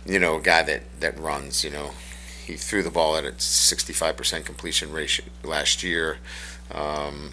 [0.07, 1.65] you know a guy that that runs.
[1.65, 1.91] You know,
[2.47, 6.19] he threw the ball at a 65% completion ratio last year.
[6.71, 7.33] Um,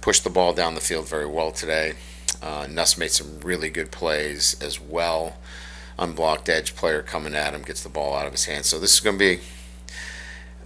[0.00, 1.94] pushed the ball down the field very well today.
[2.42, 5.36] Uh, Nuss made some really good plays as well.
[5.98, 8.68] Unblocked edge player coming at him gets the ball out of his hands.
[8.68, 9.40] So this is going to be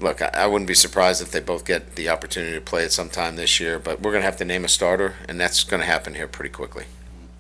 [0.01, 2.93] look, I, I wouldn't be surprised if they both get the opportunity to play it
[2.93, 5.81] sometime this year, but we're going to have to name a starter, and that's going
[5.81, 6.85] to happen here pretty quickly.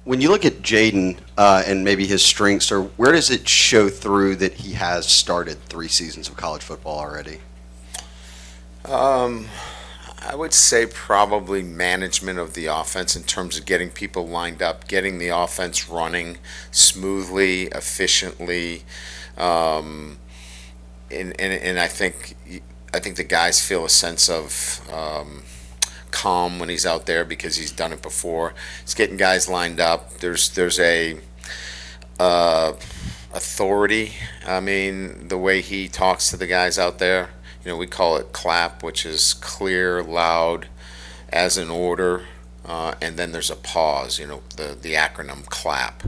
[0.04, 3.88] When you look at Jayden uh, and maybe his strengths, or where does it show
[3.88, 7.38] through that he has started three seasons of college football already?
[8.84, 9.46] Um,
[10.24, 14.88] I would say probably management of the offense in terms of getting people lined up,
[14.88, 16.38] getting the offense running
[16.70, 18.82] smoothly, efficiently.
[19.36, 20.18] Um,
[21.12, 22.36] and, and, and I think
[22.94, 25.42] I think the guys feel a sense of um,
[26.10, 28.54] calm when he's out there because he's done it before.
[28.82, 30.18] He's getting guys lined up.
[30.18, 31.18] There's there's a
[32.20, 32.74] uh,
[33.32, 34.12] authority.
[34.46, 37.30] I mean, the way he talks to the guys out there.
[37.64, 40.66] You know, we call it clap, which is clear, loud,
[41.28, 42.24] as an order,
[42.66, 44.18] uh, and then there's a pause.
[44.18, 46.02] You know, the the acronym clap.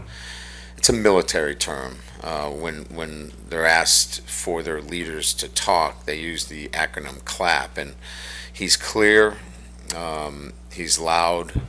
[0.77, 1.99] It's a military term.
[2.25, 7.77] Uh, when when they're asked for their leaders to talk, they use the acronym clap,
[7.77, 7.95] and
[8.51, 9.37] he's clear.
[9.95, 11.61] Um, he's loud.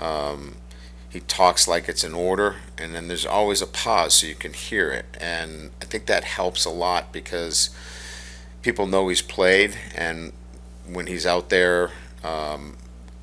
[0.00, 0.56] Um,
[1.08, 4.54] he talks like it's an order, and then there's always a pause so you can
[4.54, 5.06] hear it.
[5.20, 7.70] And I think that helps a lot because
[8.62, 10.32] people know he's played, and
[10.84, 11.92] when he's out there,
[12.24, 12.76] um,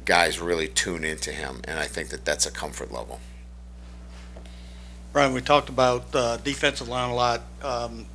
[0.06, 3.20] guys really tune into him, and I think that that's a comfort level.
[5.12, 8.06] Brian, we talked about uh, defensive line a lot, um,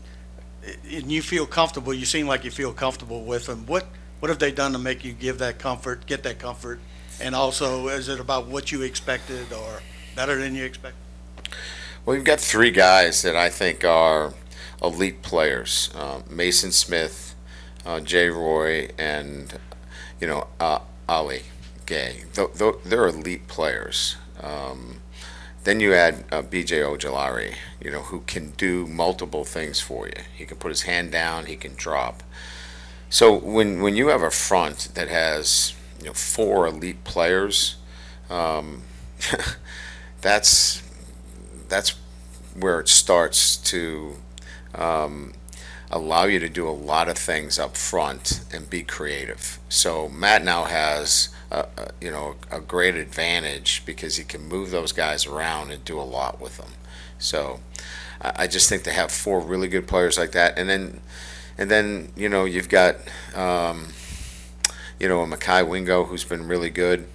[0.91, 1.93] and you feel comfortable.
[1.93, 3.67] You seem like you feel comfortable with them.
[3.67, 3.87] What
[4.21, 6.79] what have they done to make you give that comfort, get that comfort,
[7.21, 9.83] and also is it about what you expected or
[10.15, 11.01] better than you expected?
[12.07, 14.33] Well, we've got three guys that I think are
[14.81, 17.35] elite players: uh, Maason Smith,
[17.85, 19.59] uh, Jay Roy, and
[20.21, 20.79] you know uh,
[21.09, 21.43] Ali
[21.87, 22.23] Gaye.
[22.35, 24.17] Th- th- they're elite players.
[24.41, 25.01] Um,
[25.65, 26.81] then you add uh, B.J.
[26.81, 30.23] Ojulari, you know, who can do multiple things for you.
[30.37, 31.47] He can put his hand down.
[31.47, 32.23] He can drop.
[33.11, 37.77] So when when you have a front that has you know four elite players,
[38.29, 38.83] um,
[40.21, 40.83] that's
[41.69, 41.95] that's
[42.59, 44.17] where it starts to
[44.75, 45.33] um,
[45.91, 49.59] allow you to do a lot of things up front and be creative.
[49.69, 51.67] So Matt now has a,
[52.01, 56.03] you know a great advantage because he can move those guys around and do a
[56.03, 56.73] lot with them.
[57.19, 57.61] So
[58.21, 61.01] I, I just think they have four really good players like that, and then
[61.59, 62.97] and then you know you've got
[63.35, 63.93] um,
[64.99, 67.07] you know a Mekhi Wingo who's been really good,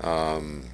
[0.00, 0.64] um,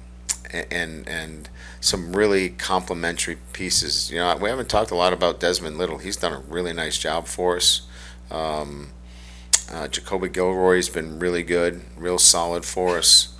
[0.51, 1.49] and and
[1.79, 4.11] some really complementary pieces.
[4.11, 5.99] You know we haven't talked a lot about Desmond Little.
[5.99, 7.81] He's done a really nice job for us.
[8.31, 8.89] Um,
[9.71, 13.35] uh, Jacobian Guillory's been really good, real solid for us.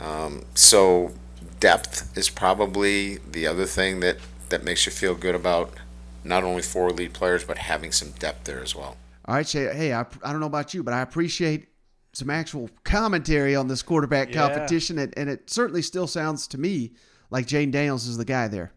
[0.00, 1.12] Um, so
[1.60, 4.16] depth is probably the other thing that
[4.48, 5.74] that makes you feel good about
[6.24, 8.96] not only four lead players but having some depth there as well.
[9.26, 9.72] All right, Shay.
[9.74, 11.68] Hey, I, I don't know about you, but I appreciate
[12.14, 14.48] some actual commentary on this quarterback Yeah.
[14.48, 16.92] competition, and, and it certainly still sounds to me
[17.30, 18.72] like Jayden Daniels is the guy there.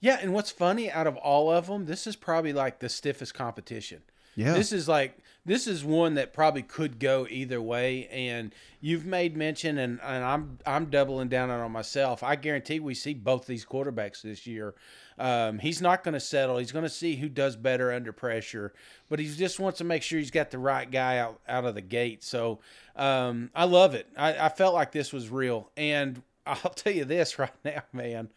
[0.00, 3.34] Yeah, and what's funny out of all of them, this is probably like the stiffest
[3.34, 4.02] competition.
[4.36, 4.54] Yeah.
[4.54, 5.18] This is like
[5.48, 10.24] this is one that probably could go either way and you've made mention and, and
[10.24, 12.22] I'm I'm doubling down on myself.
[12.22, 14.74] I guarantee we see both these quarterbacks this year.
[15.18, 16.58] Um, he's not going to settle.
[16.58, 18.72] He's going to see who does better under pressure,
[19.08, 21.74] but he just wants to make sure he's got the right guy out, out of
[21.74, 22.22] the gate.
[22.22, 22.60] So
[22.94, 24.06] um, I love it.
[24.16, 25.70] I, I felt like this was real.
[25.76, 28.28] And I'll tell you this right now, man.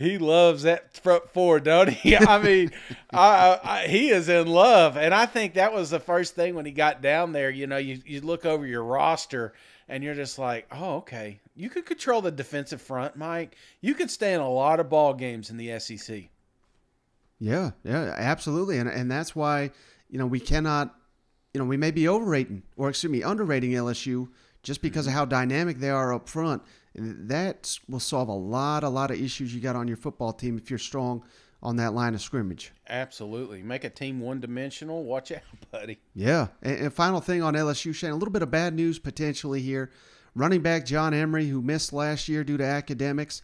[0.00, 2.16] He loves that front four, don't he?
[2.16, 2.70] I mean,
[3.12, 6.64] I, I, he is in love, and I think that was the first thing when
[6.64, 7.50] he got down there.
[7.50, 9.52] You know, you you look over your roster,
[9.90, 13.56] and you're just like, oh, okay, you could control the defensive front, Mike.
[13.82, 16.30] You could stay in a lot of ball games in the SEC.
[17.38, 19.70] Yeah, yeah, absolutely, and and that's why
[20.08, 20.94] you know we cannot,
[21.52, 24.30] you know, we may be overrating or excuse me, underrating LSU
[24.62, 25.18] just because of mm-hmm.
[25.18, 26.62] how dynamic they are up front.
[26.94, 30.32] And that will solve a lot, a lot of issues you got on your football
[30.32, 31.22] team if you're strong
[31.62, 32.72] on that line of scrimmage.
[32.88, 35.04] Absolutely, make a team one dimensional.
[35.04, 35.98] Watch out, buddy.
[36.14, 36.48] Yeah.
[36.62, 39.90] And, and final thing on LSU, Shane, a little bit of bad news potentially here.
[40.34, 43.42] Running back John Emery, who missed last year due to academics,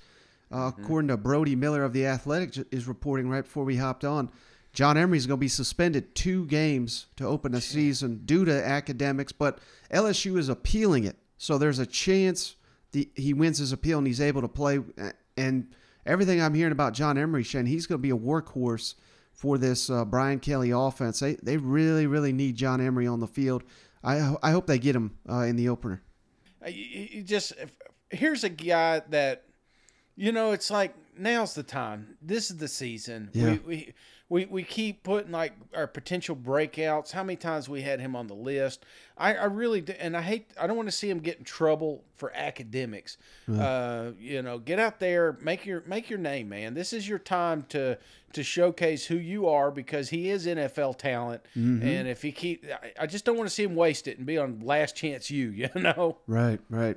[0.53, 4.31] uh, according to Brody Miller of The Athletic, is reporting right before we hopped on.
[4.73, 8.65] John Emery is going to be suspended two games to open the season due to
[8.65, 9.59] academics, but
[9.91, 11.17] LSU is appealing it.
[11.39, 12.57] So there's a chance
[12.93, 14.81] the, he wins his appeal and he's able to play.
[15.37, 15.75] And
[16.05, 18.95] everything I'm hearing about John Emery, Shane, he's going to be a workhorse
[19.33, 21.21] for this uh, Brian Kelly offense.
[21.21, 23.65] They, they really, really need John Emery on the field.
[24.03, 26.03] I, I hope they get him uh, in the opener.
[26.65, 27.53] Uh, You, you just
[28.11, 29.45] here's a guy that
[30.17, 32.17] you know it's like now's the time.
[32.23, 33.31] This is the season.
[33.33, 33.53] Yeah.
[33.53, 33.95] We, we
[34.29, 37.13] we we keep putting like our potential breakouts.
[37.13, 38.85] How many times we had him on the list?
[39.17, 40.51] I, I really do, and I hate.
[40.61, 43.19] I don't want to see him get in trouble for academics.
[43.47, 43.63] Yeah.
[43.65, 46.75] Uh, you know, get out there, make your make your name, man.
[46.75, 47.99] This is your time to
[48.33, 51.43] to showcase who you are because he is NFL talent.
[51.57, 51.83] Mhm.
[51.85, 54.27] And if he keep, I- I just don't want to see him waste it and
[54.27, 55.51] be on last chance you.
[55.51, 56.19] You know.
[56.27, 56.97] Right, right.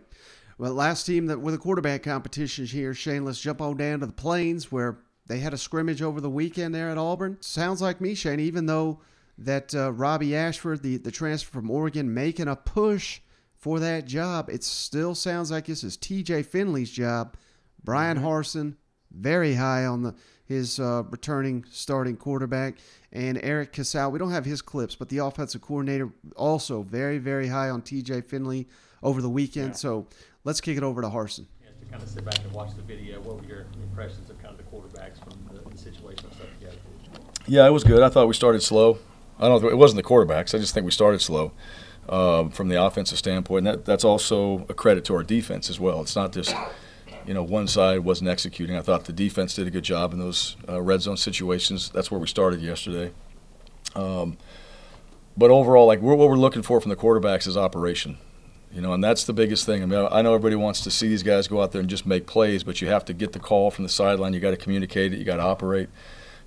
[0.58, 3.24] Well, last team that with a quarterback competition here, Shane.
[3.24, 4.98] Let's jump on down to the Plains where
[5.30, 7.38] they had a scrimmage over the weekend there at Auburn.
[7.40, 8.42] Sounds like me, Shane.
[8.42, 9.00] Even though
[9.38, 13.22] that uh, Robbie Ashford, the the transfer from Oregon, making a push
[13.54, 16.44] for that job, it still sounds like this is T.J.
[16.44, 17.38] Finley's job.
[17.84, 18.76] Bryan Harsin,
[19.12, 20.16] very high on the
[20.50, 22.78] his uh, returning starting quarterback,
[23.14, 24.12] and Eric Kiesau.
[24.12, 28.22] We don't have his clips, but the offensive coordinator also very, very high on T.J.
[28.22, 28.68] Finley
[29.04, 29.78] over the weekend.
[29.78, 30.08] So
[30.44, 31.48] let's kick it over to Harson.
[31.80, 34.52] to kind of sit back and watch the video, what were your impressions of kind
[34.52, 36.78] of the quarterbacks from the, the situational stuff together?
[37.48, 38.02] Yeah, it was good.
[38.02, 39.00] I thought we started slow.
[39.40, 39.64] I don't.
[39.64, 40.54] It wasn't the quarterbacks.
[40.54, 41.52] I just think we started slow
[42.10, 43.68] um, from the offensive standpoint.
[43.68, 46.02] And that, that's also a credit to our defense as well.
[46.02, 46.56] It's not just
[47.26, 48.76] you know one side wasn't executing.
[48.76, 51.90] I thought the defense did a good job in those uh, red zone situations.
[51.90, 53.14] That's where we started yesterday.
[53.96, 54.38] Um,
[55.38, 58.18] but overall, like we're, what we're looking for from the quarterbacks is operation.
[58.72, 59.82] You know, and that's the biggest thing.
[59.82, 62.06] I mean, I know everybody wants to see these guys go out there and just
[62.06, 64.34] make plays, but you have to get the call from the sideline.
[64.34, 65.18] You got to communicate it.
[65.18, 65.90] You got to operate,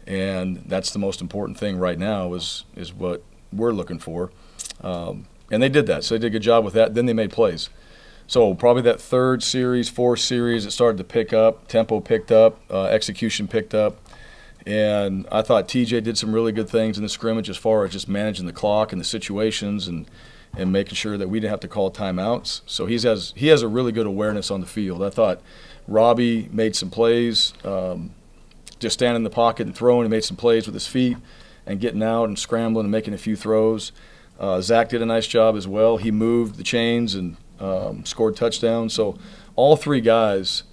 [0.07, 2.33] and that's the most important thing right now.
[2.35, 4.31] Is is what we're looking for,
[4.83, 6.05] um, and they did that.
[6.05, 6.95] So they did a good job with that.
[6.95, 7.71] Then they made plays.
[8.29, 11.67] So probably that third series, fourth series, it started to pick up.
[11.67, 12.61] Tempo picked up.
[12.71, 13.99] Uh, execution picked up.
[14.65, 17.93] And I thought TJ did some really good things in the scrimmage as far as
[17.93, 20.09] just managing the clock and the situations and
[20.57, 22.61] and making sure that we didn't have to call timeouts.
[22.67, 25.03] So he has he has a really good awareness on the field.
[25.03, 25.41] I thought
[25.89, 28.11] Robbie made some plays, um,
[28.79, 30.05] just standing in the pocket and throwing.
[30.05, 31.17] He made some plays with his feet
[31.67, 33.93] and getting out and scrambling and making a few throws.
[34.39, 35.99] Uh, Zach did a nice job as well.
[35.99, 38.93] He moved the chains and um, scored touchdowns.
[38.93, 39.17] So
[39.55, 40.65] all three guys,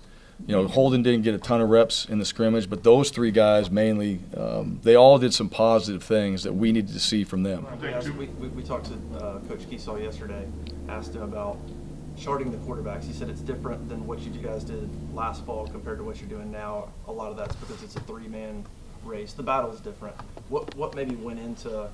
[0.48, 3.32] you know, Holden didn't get a ton of reps in the scrimmage, but those three
[3.32, 7.44] guys mainly, um, they all did some positive things that we needed to see from
[7.44, 7.68] them.
[8.18, 10.48] We, we, we talked to uh, Coach Kiesau yesterday,
[10.88, 11.58] asked him about
[12.18, 15.98] charting the quarterbacks, He said it's different than what you guys did last fall compared
[16.00, 16.90] to what you're doing now.
[17.08, 18.66] A lot of that's because it's a three-man
[19.04, 19.34] race.
[19.34, 20.16] The battle's different.
[20.50, 21.90] What what maybe went into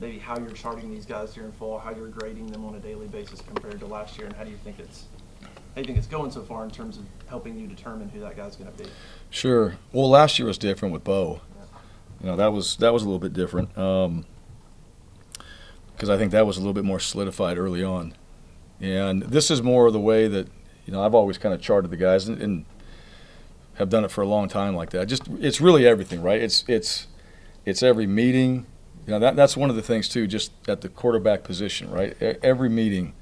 [0.00, 3.06] maybe how you're charting these guys during fall, how you're grading them on a daily
[3.08, 5.04] basis compared to last year, and how do you think it's
[5.74, 8.36] how you think it's going so far in terms of helping you determine who that
[8.36, 8.88] guy's going to be?
[9.30, 9.76] Sure.
[9.92, 11.40] Well, last year was different with Bo.
[12.20, 14.26] You know that was that was a little bit different um,
[15.92, 18.14] because I think that was a little bit more solidified early on,
[18.78, 20.48] and this is more of the way that
[20.84, 22.66] you know I've always kind of charted the guys and, and
[23.74, 25.06] have done it for a long time like that.
[25.06, 26.42] Just it's really everything, right?
[26.42, 27.06] It's it's
[27.64, 28.66] it's every meeting.
[29.06, 30.26] You know that that's one of the things too.
[30.26, 32.14] Just at the quarterback position, right?
[32.42, 33.14] Every meeting.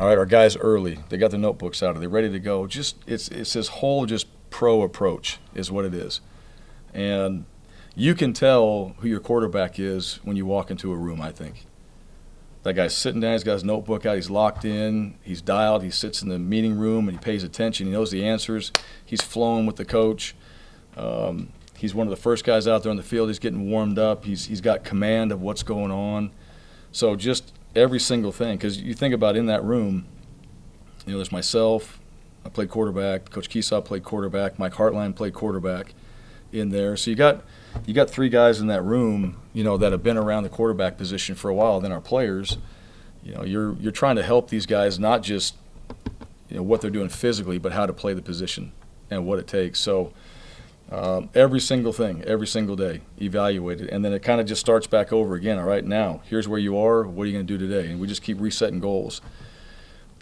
[0.00, 0.98] All right, our guys early.
[1.10, 1.96] They got the notebooks out.
[1.96, 2.66] Are they ready to go?
[2.66, 6.20] Just it's it's this whole just pro approach is what it is,
[6.92, 7.44] and
[7.94, 11.20] you can tell who your quarterback is when you walk into a room.
[11.20, 11.66] I think
[12.62, 13.32] that guy's sitting down.
[13.32, 14.16] He's got his notebook out.
[14.16, 15.18] He's locked in.
[15.22, 15.82] He's dialed.
[15.82, 17.86] He sits in the meeting room and he pays attention.
[17.86, 18.72] He knows the answers.
[19.04, 20.34] He's flowing with the coach.
[20.96, 23.28] Um, he's one of the first guys out there on the field.
[23.28, 24.24] He's getting warmed up.
[24.24, 26.30] He's he's got command of what's going on.
[26.92, 30.06] So just every single thing, because you think about in that room,
[31.06, 31.98] you know, there's myself.
[32.44, 33.30] I played quarterback.
[33.30, 34.58] Coach Kiesau played quarterback.
[34.58, 35.94] Mike Hartline played quarterback
[36.52, 36.96] in there.
[36.96, 37.44] So you got
[37.86, 40.98] you got three guys in that room, you know, that have been around the quarterback
[40.98, 41.80] position for a while.
[41.80, 42.58] Then our players,
[43.22, 45.56] you know, you're you're trying to help these guys not just
[46.48, 48.72] you know what they're doing physically, but how to play the position
[49.10, 49.78] and what it takes.
[49.78, 50.12] So
[50.92, 54.60] um, every single thing, every single day, evaluate it, and then it kind of just
[54.60, 55.58] starts back over again.
[55.58, 57.04] All right, now here's where you are.
[57.04, 57.90] What are you going to do today?
[57.90, 59.22] And we just keep resetting goals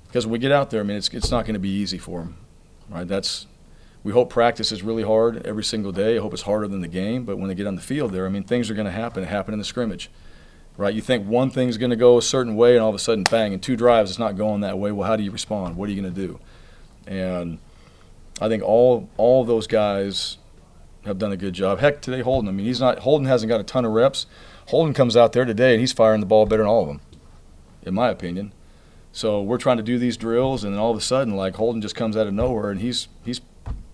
[0.07, 1.99] because when we get out there, I mean, it's it's not going to be easy
[1.99, 2.37] for them,
[2.89, 3.07] right?
[3.07, 3.49] That's
[4.05, 6.17] we hope practice is really hard every single day.
[6.17, 8.25] I hope it's harder than the game, but when they get on the field there,
[8.25, 9.25] I mean, things are going to happen.
[9.25, 10.09] It happen in the scrimmage,
[10.77, 10.95] right?
[10.95, 13.25] You think one thing's going to go a certain way, and all of a sudden,
[13.25, 13.53] bang!
[13.53, 14.93] In two drives, it's not going that way.
[14.93, 15.77] Well, how do you respond?
[15.77, 16.41] What are you going to do?
[17.07, 17.59] And
[18.41, 20.39] I think all all those guys
[21.05, 21.81] have done a good job.
[21.81, 22.49] Heck, today Holden.
[22.49, 24.27] I mean, he's not Holden hasn't got a ton of reps.
[24.69, 27.01] Holden comes out there today and he's firing the ball better than all of them,
[27.83, 28.53] in my opinion.
[29.13, 31.83] So we're trying to do these drills, and then all of a sudden, like Holden
[31.83, 33.41] just comes out of nowhere, and he's he's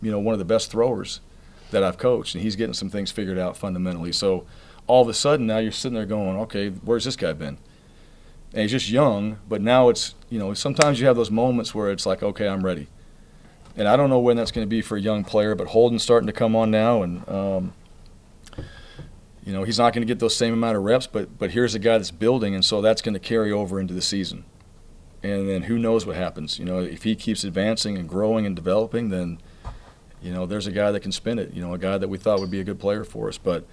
[0.03, 1.21] you know one of the best throwers
[1.71, 4.13] that I've coached, and he's getting some things figured out fundamentally.
[4.13, 4.45] So
[4.87, 7.59] all of a sudden now you're sitting there going, okay, where's this guy been?
[8.53, 11.91] And he's just young, but now it's you know sometimes you have those moments where
[11.91, 12.89] it's like, okay, I'm ready.
[13.77, 16.03] And I don't know when that's going to be for a young player, but Holden's
[16.03, 17.74] starting to come on now, and um,
[19.45, 21.74] you know he's not going to get those same amount of reps, but but here's
[21.74, 24.45] a guy that's building, and so that's going to carry over into the season.
[25.22, 26.59] And then who knows what happens?
[26.59, 29.39] You know, if he keeps advancing and growing and developing, then
[30.22, 31.53] you know there's a guy that can spin it.
[31.53, 33.37] You know, a guy that we thought would be a good player for us.
[33.37, 33.66] But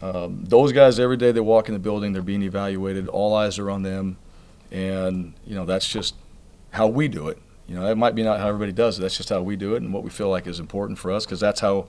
[0.00, 3.08] um, those guys, every day they walk in the building, they're being evaluated.
[3.08, 4.16] All eyes are on them,
[4.70, 6.14] and you know that's just
[6.70, 7.38] how we do it.
[7.68, 9.02] You know, that might be not how everybody does it.
[9.02, 11.26] That's just how we do it, and what we feel like is important for us,
[11.26, 11.86] because that's how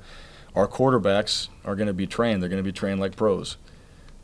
[0.53, 2.41] our quarterbacks are going to be trained.
[2.41, 3.55] They're going to be trained like pros,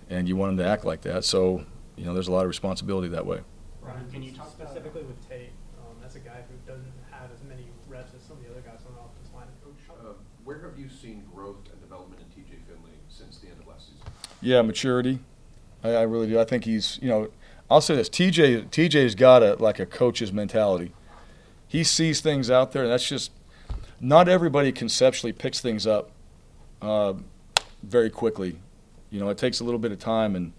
[0.09, 1.23] and you want them to act like that.
[1.23, 1.63] So,
[1.95, 3.39] you know, there's a lot of responsibility that way.
[3.81, 5.51] Ryan, can you talk specifically with Tate?
[5.79, 8.59] Um, that's a guy who doesn't have as many reps as some of the other
[8.61, 9.47] guys on the offensive line.
[9.63, 13.61] Coach, Uh, where have you seen growth and development in TJ Finley since the end
[13.61, 14.05] of last season?
[14.41, 15.19] Yeah, maturity.
[15.85, 16.37] I, I really do.
[16.37, 17.29] I think he's, you know,
[17.71, 20.91] I'll say this: TJ, TJ's got a like a coach's mentality.
[21.75, 23.31] He sees things out there, and that's just
[23.99, 26.09] not everybody conceptually picks things up
[26.81, 27.15] uh,
[27.83, 28.59] very quickly.
[29.09, 30.53] You know, it takes a little bit of time, and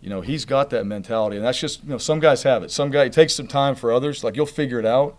[0.00, 2.70] you know he's got that mentality, and that's just you know some guys have it.
[2.70, 4.24] Some guy it takes some time for others.
[4.24, 5.18] Like you'll figure it out,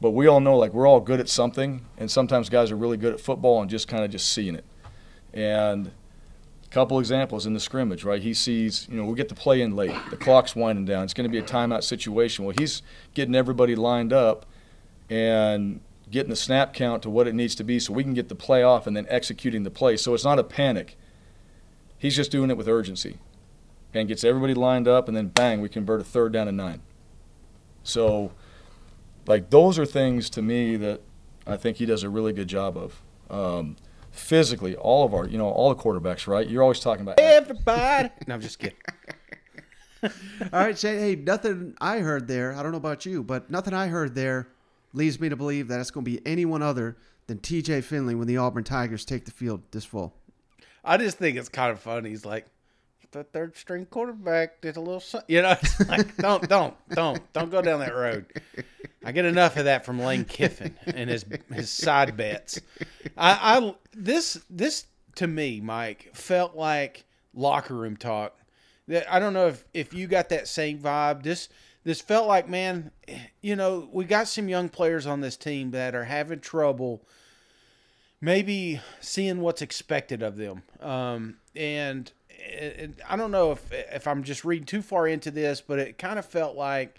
[0.00, 2.96] but we all know like we're all good at something, and sometimes guys are really
[2.96, 4.64] good at football and just kind of just seeing it.
[5.34, 5.90] And
[6.70, 8.22] couple examples in the scrimmage, right?
[8.22, 9.96] He sees, you know, we get the play in late.
[10.10, 11.04] The clock's winding down.
[11.04, 12.44] It's going to be a timeout situation.
[12.44, 14.46] Well, he's getting everybody lined up
[15.08, 18.28] and getting the snap count to what it needs to be so we can get
[18.28, 19.96] the play off and then executing the play.
[19.96, 20.96] So it's not a panic.
[21.98, 23.18] He's just doing it with urgency
[23.92, 26.80] and gets everybody lined up and then bang, we convert a third down and nine.
[27.82, 28.32] So,
[29.26, 31.00] like, those are things to me that
[31.46, 33.02] I think he does a really good job of.
[33.28, 33.76] Um,
[34.10, 36.48] physically, all of our, you know, all the quarterbacks, right?
[36.48, 38.10] You're always talking about everybody.
[38.26, 38.78] no, I'm just kidding.
[40.02, 40.10] All
[40.52, 40.98] right, Shane.
[40.98, 42.54] Hey, nothing I heard there.
[42.54, 44.48] I don't know about you, but nothing I heard there
[44.94, 46.96] leads me to believe that it's going to be anyone other
[47.26, 47.82] than T.J.
[47.82, 50.14] Finley when the Auburn Tigers take the field this fall.
[50.82, 52.08] I just think it's kind of funny.
[52.08, 52.46] He's like,
[53.12, 55.56] the third string quarterback did a little, son-" you know,
[55.88, 58.26] like, don't, don't, don't, don't go down that road.
[59.04, 62.60] I get enough of that from Lane Kiffin and his his side bets.
[63.16, 64.86] I, I this this
[65.16, 67.04] to me, Mike, felt like
[67.34, 68.36] locker room talk.
[68.88, 71.22] That I don't know if if you got that same vibe.
[71.22, 71.48] This
[71.82, 72.90] this felt like, man,
[73.40, 77.02] you know, we got some young players on this team that are having trouble
[78.20, 80.62] maybe seeing what's expected of them.
[80.80, 82.12] Um, and
[83.08, 86.18] I don't know if if I'm just reading too far into this, but it kind
[86.18, 86.98] of felt like,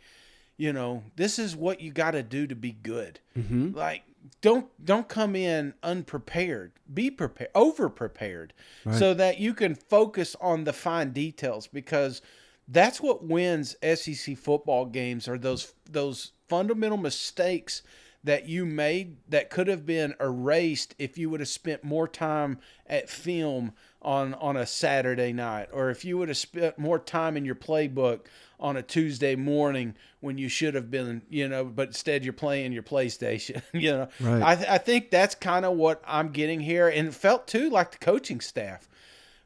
[0.57, 3.19] you know, this is what you got to do to be good.
[3.37, 3.75] Mhm.
[3.75, 4.03] Like
[4.41, 6.73] don't don't come in unprepared.
[6.93, 8.53] Be prepared, over prepared,
[8.85, 8.97] Right.
[8.97, 12.21] so that you can focus on the fine details because
[12.67, 17.81] that's what wins SEC football games are those those fundamental mistakes
[18.23, 22.59] that you made that could have been erased if you would have spent more time
[22.85, 27.37] at film on on a Saturday night or if you would have spent more time
[27.37, 28.21] in your playbook
[28.59, 32.71] on a Tuesday morning when you should have been, you know, but instead you're playing
[32.71, 34.07] your PlayStation, you know.
[34.19, 34.41] Right.
[34.41, 37.69] I th- I think that's kind of what I'm getting here and it felt too
[37.69, 38.87] like the coaching staff.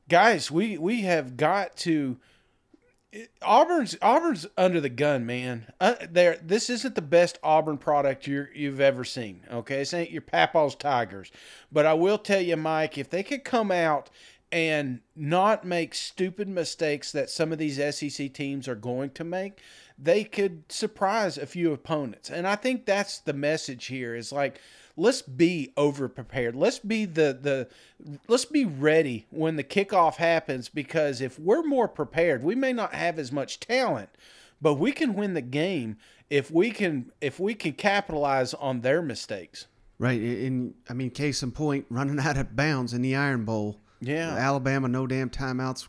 [0.08, 2.18] Guys, we we have got to
[3.42, 5.68] Auburn's Auburn's under the gun, man.
[5.80, 9.42] Uh, there, this isn't the best Auburn product you you've ever seen.
[9.52, 11.32] Okay, this ain't your Papaw's Tigers,
[11.72, 14.10] but I will tell you, Mike, if they could come out
[14.56, 19.60] and not make stupid mistakes that some of these SEC teams are going to make,
[20.00, 22.30] they could surprise a few opponents.
[22.30, 24.16] And I think that's the message here.
[24.16, 24.62] Is like
[24.96, 26.56] let's be over prepared.
[26.56, 27.68] Let's be the the
[28.30, 32.94] let's be ready when the kickoff happens because if we're more prepared, we may not
[32.94, 34.08] have as much talent,
[34.62, 35.98] but we can win the game
[36.30, 39.68] if we can if we can capitalize on their mistakes.
[40.00, 40.22] Right.
[40.22, 43.82] And I mean, case in point, running out of bounds in the Iron Bowl.
[44.06, 44.36] Yeah.
[44.36, 45.88] Alabama, no damn timeouts.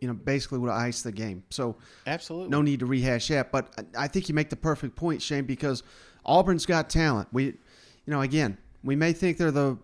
[0.00, 1.42] You know, basically would have iced the game.
[1.50, 2.50] So Absolutely.
[2.50, 3.50] no need to rehash that.
[3.50, 5.82] But I think you make the perfect point, Shane, because
[6.24, 7.28] Auburn's got talent.
[7.32, 7.54] We, you
[8.06, 9.78] know, again, we may think they're the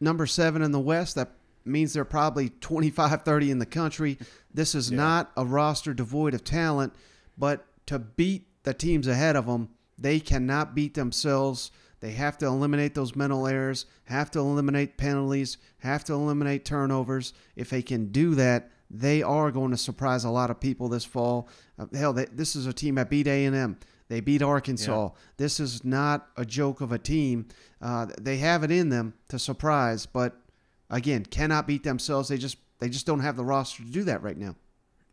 [0.00, 1.16] number seven in the West.
[1.16, 1.32] That
[1.66, 4.18] means they're probably 25, 30 in the country.
[4.52, 6.94] This is not a roster devoid of talent,
[7.36, 9.68] but to beat the teams ahead of them,
[9.98, 11.70] they cannot beat themselves.
[12.00, 17.32] They have to eliminate those mental errors, have to eliminate penalties, have to eliminate turnovers.
[17.56, 21.04] If they can do that, they are going to surprise a lot of people this
[21.04, 21.48] fall.
[21.78, 23.78] Uh, hell, they, this is a team that beat A&M.
[24.08, 25.10] They beat Arkansas.
[25.36, 27.48] This is not a joke of a team.
[27.82, 30.40] Uh, they have it in them to surprise, but
[30.88, 32.28] again, cannot beat themselves.
[32.28, 34.54] They just they just don't have the roster to do that right now.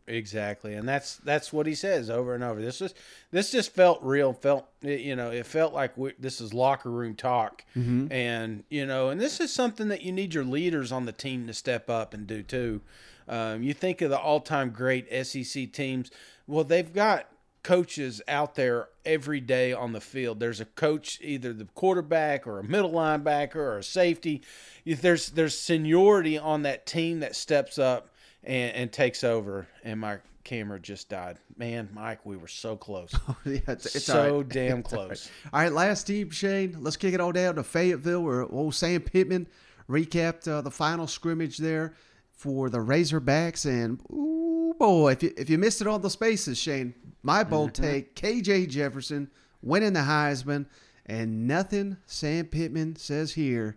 [0.08, 2.60] Exactly, and that's that's what he says over and over.
[2.62, 2.96] This just
[3.32, 4.32] this just felt real.
[4.32, 8.12] Felt you know it felt like we, this is locker room talk, Mhm.
[8.12, 11.46] and you know, and this is something that you need your leaders on the team
[11.48, 12.82] to step up and do too.
[13.28, 16.12] Um, you think of the all-time great SEC teams.
[16.46, 17.26] Well, they've got
[17.64, 20.38] coaches out there every day on the field.
[20.38, 24.42] There's a coach, either the quarterback or a middle linebacker or a safety.
[24.84, 28.10] If there's there's seniority on that team that steps up
[28.46, 29.66] and, and takes over.
[29.84, 31.38] And my camera just died.
[31.56, 33.12] Man, Mike, we were so close.
[33.44, 34.48] yeah, it's, it's so all right.
[34.48, 35.30] damn It's close.
[35.44, 35.52] right.
[35.52, 36.76] All right, last team, Shane.
[36.80, 39.46] Let's kick it all down to Fayetteville, where old Sam Pittman
[39.88, 41.94] recapped uh, the final scrimmage there
[42.32, 43.66] for the Razorbacks.
[43.66, 47.72] And ooh boy, if you if you missed it on the spaces, Shane, my bold
[47.72, 47.82] Mm-hmm.
[47.82, 49.30] take: KJ Jefferson
[49.62, 50.66] winning the Heisman,
[51.06, 53.76] and nothing Sam Pittman says here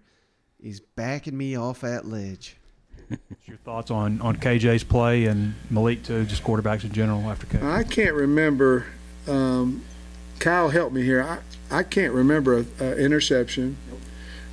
[0.60, 2.58] is backing me off that ledge.
[3.46, 7.64] Your thoughts on, on KJ's play and Malik too, just quarterbacks in general after KJ?
[7.64, 8.86] I can't remember.
[9.28, 9.84] Um,
[10.40, 11.24] Kyle, help me here.
[11.24, 11.40] I,
[11.72, 13.78] I can't remember a, a interception.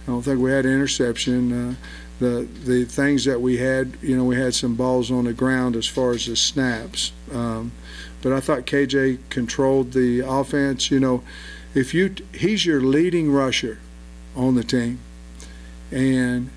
[0.04, 1.70] I don't think we had an interception.
[1.70, 1.74] Uh,
[2.18, 5.76] the the things that we had, you know, we had some balls on the ground
[5.76, 7.12] as far as the snaps.
[7.32, 7.72] Um,
[8.22, 10.90] but I thought KJ controlled the offense.
[10.90, 11.22] You know,
[11.74, 13.78] if you he's your leading rusher
[14.34, 15.00] on the team,
[15.90, 16.50] and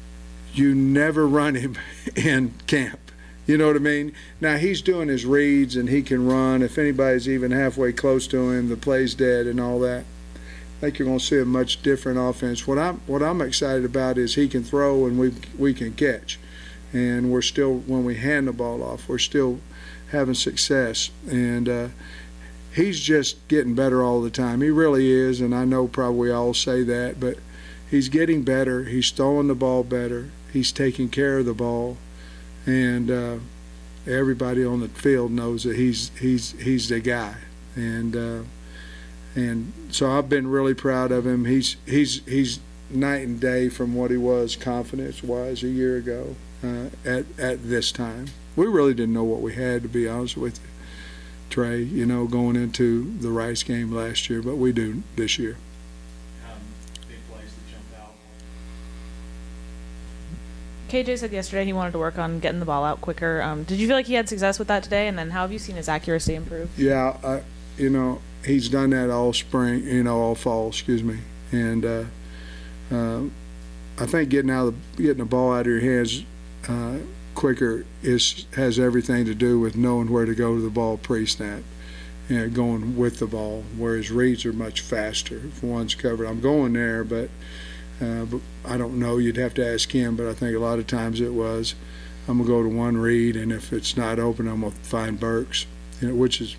[0.53, 1.77] you never run him
[2.15, 2.99] in camp.
[3.45, 4.13] You know what I mean?
[4.39, 6.61] Now he's doing his reads and he can run.
[6.61, 10.05] If anybody's even halfway close to him, the play's dead and all that.
[10.77, 12.67] I think you're going to see a much different offense.
[12.67, 16.39] What I'm what I'm excited about is he can throw and we we can catch,
[16.93, 19.59] and we're still when we hand the ball off, we're still
[20.11, 21.09] having success.
[21.29, 21.87] And uh,
[22.73, 24.61] he's just getting better all the time.
[24.61, 27.39] He really is, and I know probably all say that, but
[27.89, 28.83] he's getting better.
[28.85, 30.29] He's throwing the ball better.
[30.51, 31.97] He's taking care of the ball,
[32.65, 33.37] and uh,
[34.07, 37.35] everybody on the field knows that he's he's he's the guy.
[37.75, 38.43] And uh,
[39.35, 41.45] and so I've been really proud of him.
[41.45, 46.35] He's he's he's night and day from what he was confidence wise a year ago
[46.63, 48.27] uh, at at this time.
[48.55, 50.69] We really didn't know what we had to be honest with you,
[51.49, 51.81] Trey.
[51.81, 55.57] You know, going into the Rice game last year, but we do this year.
[60.89, 63.41] KJ said yesterday he wanted to work on getting the ball out quicker.
[63.41, 65.07] Um, did you feel like he had success with that today?
[65.07, 66.69] And then how have you seen his accuracy improve?
[66.77, 67.41] Yeah,
[67.77, 71.19] you know, he's done that all spring, you know, all fall, excuse me.
[71.51, 72.03] And uh,
[72.91, 73.21] uh,
[73.97, 76.23] I think getting out of the, getting the ball out of your hands
[76.67, 76.97] uh,
[77.35, 81.63] quicker is has everything to do with knowing where to go to the ball pre-snap
[82.27, 83.63] and going with the ball.
[83.77, 85.37] Whereas reads are much faster.
[85.37, 87.29] If one's covered, I'm going there, but
[88.01, 89.17] uh, but I don't know.
[89.17, 90.15] You'd have to ask him.
[90.15, 91.73] But I think a lot of times it was,
[92.27, 95.65] I'm gonna go to one read, and if it's not open, I'm gonna find Burks,
[95.99, 96.55] you know, which has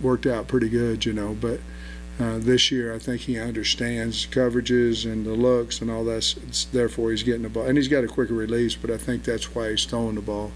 [0.00, 1.34] worked out pretty good, you know.
[1.40, 1.60] But
[2.20, 6.66] uh, this year, I think he understands coverages and the looks and all that.
[6.72, 8.76] Therefore, he's getting the ball, and he's got a quicker release.
[8.76, 10.52] But I think that's why he's throwing the ball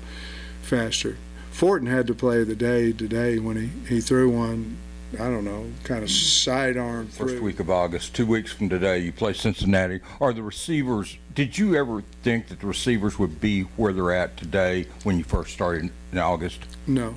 [0.60, 1.16] faster.
[1.50, 4.76] Fortin had to play the day today when he, he threw one.
[5.14, 7.42] I don't know, kind of sidearm First through.
[7.42, 10.00] week of August, two weeks from today, you play Cincinnati.
[10.20, 14.36] Are the receivers, did you ever think that the receivers would be where they're at
[14.36, 16.60] today when you first started in August?
[16.86, 17.14] No,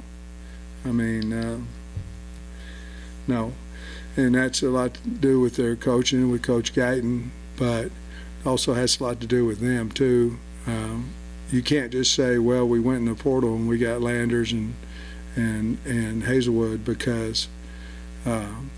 [0.86, 1.60] I mean, uh,
[3.28, 3.52] no,
[4.16, 7.92] and that's a lot to do with their coaching with Coach Guiton, but
[8.46, 10.38] also has a lot to do with them too.
[10.66, 11.10] Um,
[11.52, 14.76] you can't just say, "Well, we went in the portal and we got Landers and
[15.36, 17.48] and and Haselwood because
[18.26, 18.72] um,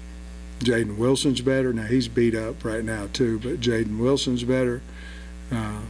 [0.59, 4.81] Jaden Wilson's better." Now he's beat up right now too, but Jaden Wilson's better.
[5.51, 5.81] Uh,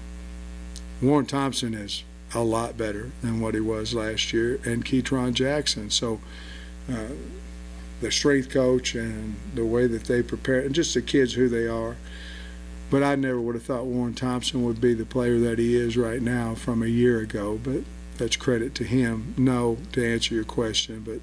[1.01, 5.89] Warren Thompson is a lot better than what he was last year, and Ketron Jackson.
[5.89, 6.19] So.
[6.91, 7.13] Uh,
[8.03, 11.67] the strength coach and the way that they prepare, and just the kids who they
[11.67, 11.95] are.
[12.91, 15.97] But I never would have thought Warren Thompson would be the player that he is
[15.97, 17.59] right now from a year ago.
[17.63, 17.83] But
[18.17, 19.33] that's credit to him.
[19.37, 21.19] No, to answer your question, but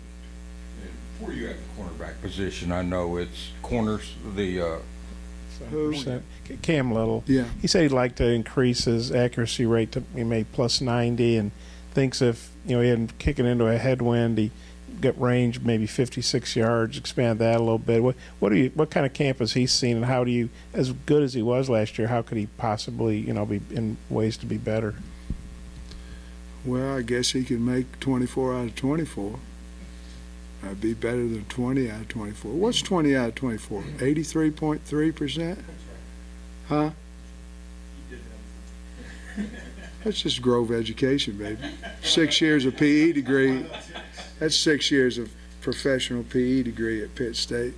[1.20, 4.78] Before you at the cornerback position, I know it's corners, the, uh,
[5.70, 5.94] Who?
[6.62, 7.22] Cam Little.
[7.26, 7.44] Yeah.
[7.60, 11.50] He said he'd like to increase his accuracy rate to he made plus 90 and
[11.92, 14.50] thinks if, you know, he hadn't kicking into a headwind, he
[15.00, 18.02] get range maybe 56 yards, expand that a little bit.
[18.02, 20.48] What what do you what kind of camp has he seen and how do you
[20.72, 23.98] as good as he was last year, how could he possibly, you know, be in
[24.08, 24.94] ways to be better?
[26.64, 29.38] well, I guess he could make 24 out of 24.
[30.62, 32.52] That'd be better than 20 out of 24.
[32.52, 33.82] What's 20 out of 24?
[33.82, 34.04] Mm-hmm.
[34.04, 35.58] 83.3 percent.
[36.68, 36.90] Huh?
[40.04, 41.58] That's just Grove education, baby.
[42.02, 43.66] Six years of PE degree.
[44.38, 45.30] That's six years of
[45.61, 47.74] professional PE degree at Pitt State.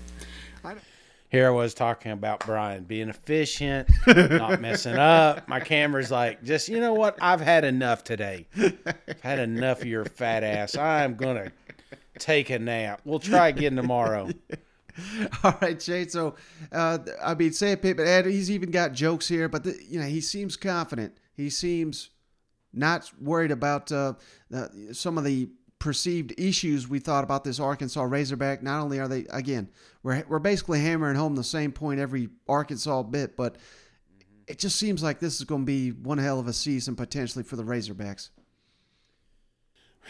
[1.30, 5.49] Here I was talking about Brian being efficient, not messing up.
[5.49, 7.16] My camera's like, just you know what?
[7.22, 8.45] I've had enough today.
[8.55, 10.76] I've had enough of your fat ass.
[10.76, 11.51] I'm gonna
[12.19, 13.01] take a nap.
[13.05, 14.31] We'll try again tomorrow.
[15.45, 16.09] All right, Shane.
[16.09, 16.35] So,
[16.71, 20.07] uh, I mean, Sam Pittman, and he's even got jokes here, but the, you know,
[20.07, 21.17] he seems confident.
[21.35, 22.11] He seems
[22.73, 24.15] not worried about uh,
[24.55, 25.49] uh, some of the
[25.79, 28.63] perceived issues we thought about this Arkansas Razorback.
[28.63, 29.69] Not only are they, again,
[30.03, 33.57] we're we're basically hammering home the same point every Arkansas bit, but
[34.47, 37.43] it just seems like this is going to be one hell of a season potentially
[37.43, 38.31] for the Razorbacks.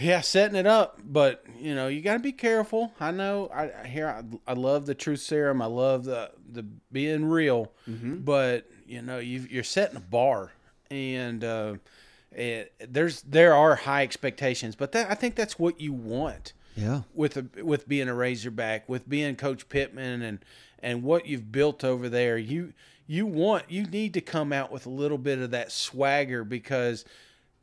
[0.01, 2.93] Yeah, setting it up, but you know you got to be careful.
[2.99, 3.49] I know.
[3.55, 4.09] I I hear.
[4.09, 5.61] I, I love the truth serum.
[5.61, 8.25] I love the the being real, Mhm.
[8.25, 10.53] but you know you you're setting a bar,
[10.91, 11.75] and uh,
[12.33, 16.55] it, there's there are high expectations, but that I think that's what you want.
[16.75, 17.03] Yeah.
[17.13, 20.39] With a, with being a Razorback, with being Coach Pittman, and
[20.83, 22.73] and what you've built over there, you
[23.07, 27.05] you want you need to come out with a little bit of that swagger because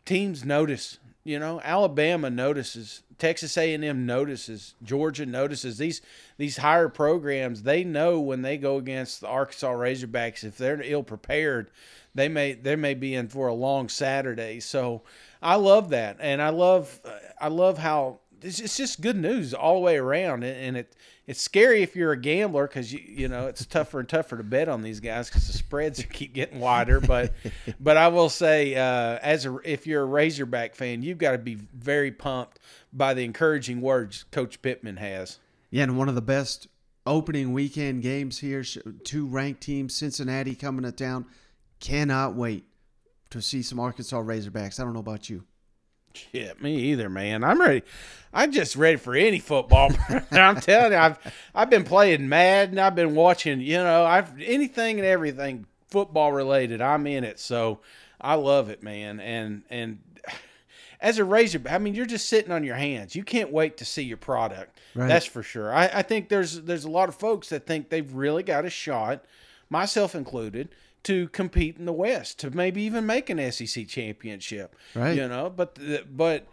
[0.06, 1.00] teams notice.
[1.30, 5.78] You know, Alabama notices, Texas A&M notices, Georgia notices.
[5.78, 6.02] These
[6.38, 11.04] these higher programs, they know when they go against the Arkansas Razorbacks, if they're ill
[11.04, 11.70] prepared,
[12.16, 14.60] they may they may be in for a long Saturday.
[14.60, 15.04] So
[15.40, 17.00] I love that, and I love
[17.40, 20.96] I love how it's, it's just good news all the way around, and, and it
[21.28, 24.44] it's scary if you're a gambler because you you know it's tougher and tougher to
[24.44, 27.00] bet on these guys because the spreads keep getting wider.
[27.00, 27.34] But
[27.80, 31.38] but I will say, uh, as a if you're a Razorback fan, you've got to
[31.38, 32.60] be very pumped
[32.92, 35.40] by the encouraging words Coach Pittman has.
[35.70, 36.68] Yeah, and one of the best
[37.06, 38.64] opening weekend games here.
[39.04, 41.26] Two ranked teams, Cincinnati coming to town.
[41.80, 42.66] Cannot wait
[43.30, 44.80] to see some Arkansas Razorbacks.
[44.80, 45.44] I don't know about you.
[46.32, 47.44] Shit, me either, man.
[47.44, 47.84] I'm ready.
[48.34, 49.92] I'm just ready for any football.
[50.32, 51.18] I'm telling you, I've
[51.56, 52.78] I've been playing Madden.
[52.78, 53.62] I've been watching.
[53.62, 56.82] You know, I've anything and everything football related.
[56.82, 57.80] I'm in it, so
[58.22, 59.20] I love it, man.
[59.20, 60.00] And and
[61.02, 63.16] as a razor, I mean, you're just sitting on your hands.
[63.16, 64.78] You can't wait to see your product.
[64.94, 65.08] Right.
[65.08, 65.74] That's for sure.
[65.74, 68.70] I, I think there's there's a lot of folks that think they've really got a
[68.70, 69.26] shot,
[69.70, 70.70] myself included,
[71.04, 74.76] to compete in the West, to maybe even make an SEC championship.
[74.96, 75.16] Right.
[75.16, 75.78] You know, but
[76.16, 76.48] but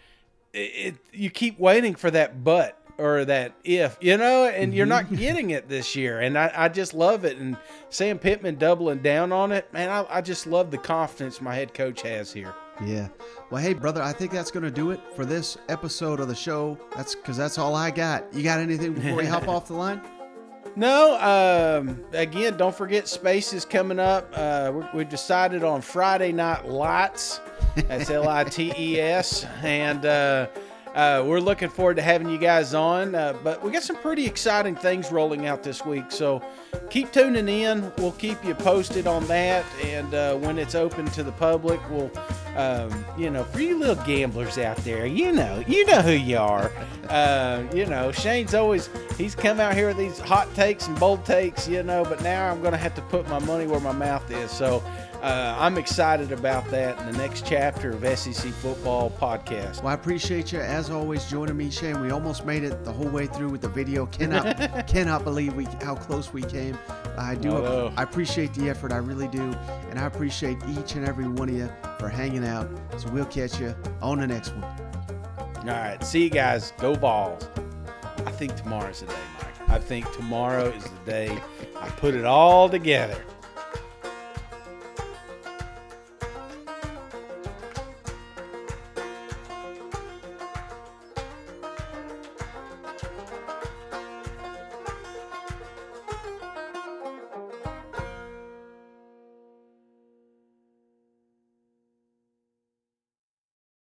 [0.52, 4.86] it, it you keep waiting for that but or that if, you know, and you're
[4.86, 5.14] not mm-hmm.
[5.16, 6.20] getting it this year.
[6.20, 7.36] And I, I just love it.
[7.36, 7.56] And
[7.90, 11.74] Sam Pittman doubling down on it, man, I, I just love the confidence my head
[11.74, 12.54] coach has here.
[12.84, 13.08] Yeah.
[13.50, 16.34] Well, hey, brother, I think that's going to do it for this episode of the
[16.34, 16.78] show.
[16.94, 18.32] That's because that's all I got.
[18.34, 20.00] You got anything before we hop off the line?
[20.78, 21.18] No,
[21.80, 24.30] um, again, don't forget Space is coming up.
[24.34, 27.40] Uh, we, we decided on Friday Night Lights.
[27.74, 29.46] That's L I T E S.
[29.62, 30.48] And uh,
[30.96, 33.14] uh, we're looking forward to having you guys on.
[33.14, 36.10] Uh, but we got some pretty exciting things rolling out this week.
[36.10, 36.42] So
[36.88, 37.92] keep tuning in.
[37.98, 39.66] We'll keep you posted on that.
[39.84, 42.10] And uh, when it's open to the public, we'll,
[42.56, 46.38] um, you know, for you little gamblers out there, you know, you know who you
[46.38, 46.72] are.
[47.06, 51.24] Uh, you know, Shane's always, he's come out here with these hot takes and bold
[51.24, 53.92] takes, you know, but now I'm going to have to put my money where my
[53.92, 54.50] mouth is.
[54.50, 54.82] So,
[55.26, 59.78] uh, I'm excited about that in the next chapter of SEC Football Podcast.
[59.78, 62.00] Well, I appreciate you as always joining me, Shane.
[62.00, 64.06] We almost made it the whole way through with the video.
[64.06, 66.78] Cannot cannot believe we how close we came.
[67.18, 67.56] I do.
[67.56, 67.92] I.
[67.96, 68.92] I appreciate the effort.
[68.92, 69.52] I really do,
[69.90, 71.68] and I appreciate each and every one of you
[71.98, 72.70] for hanging out.
[72.96, 74.62] So we'll catch you on the next one.
[74.62, 76.02] All right.
[76.04, 76.72] See you guys.
[76.78, 77.48] Go balls.
[78.24, 79.70] I think tomorrow's the day, Mike.
[79.70, 81.38] I think tomorrow is the day
[81.80, 83.24] I put it all together.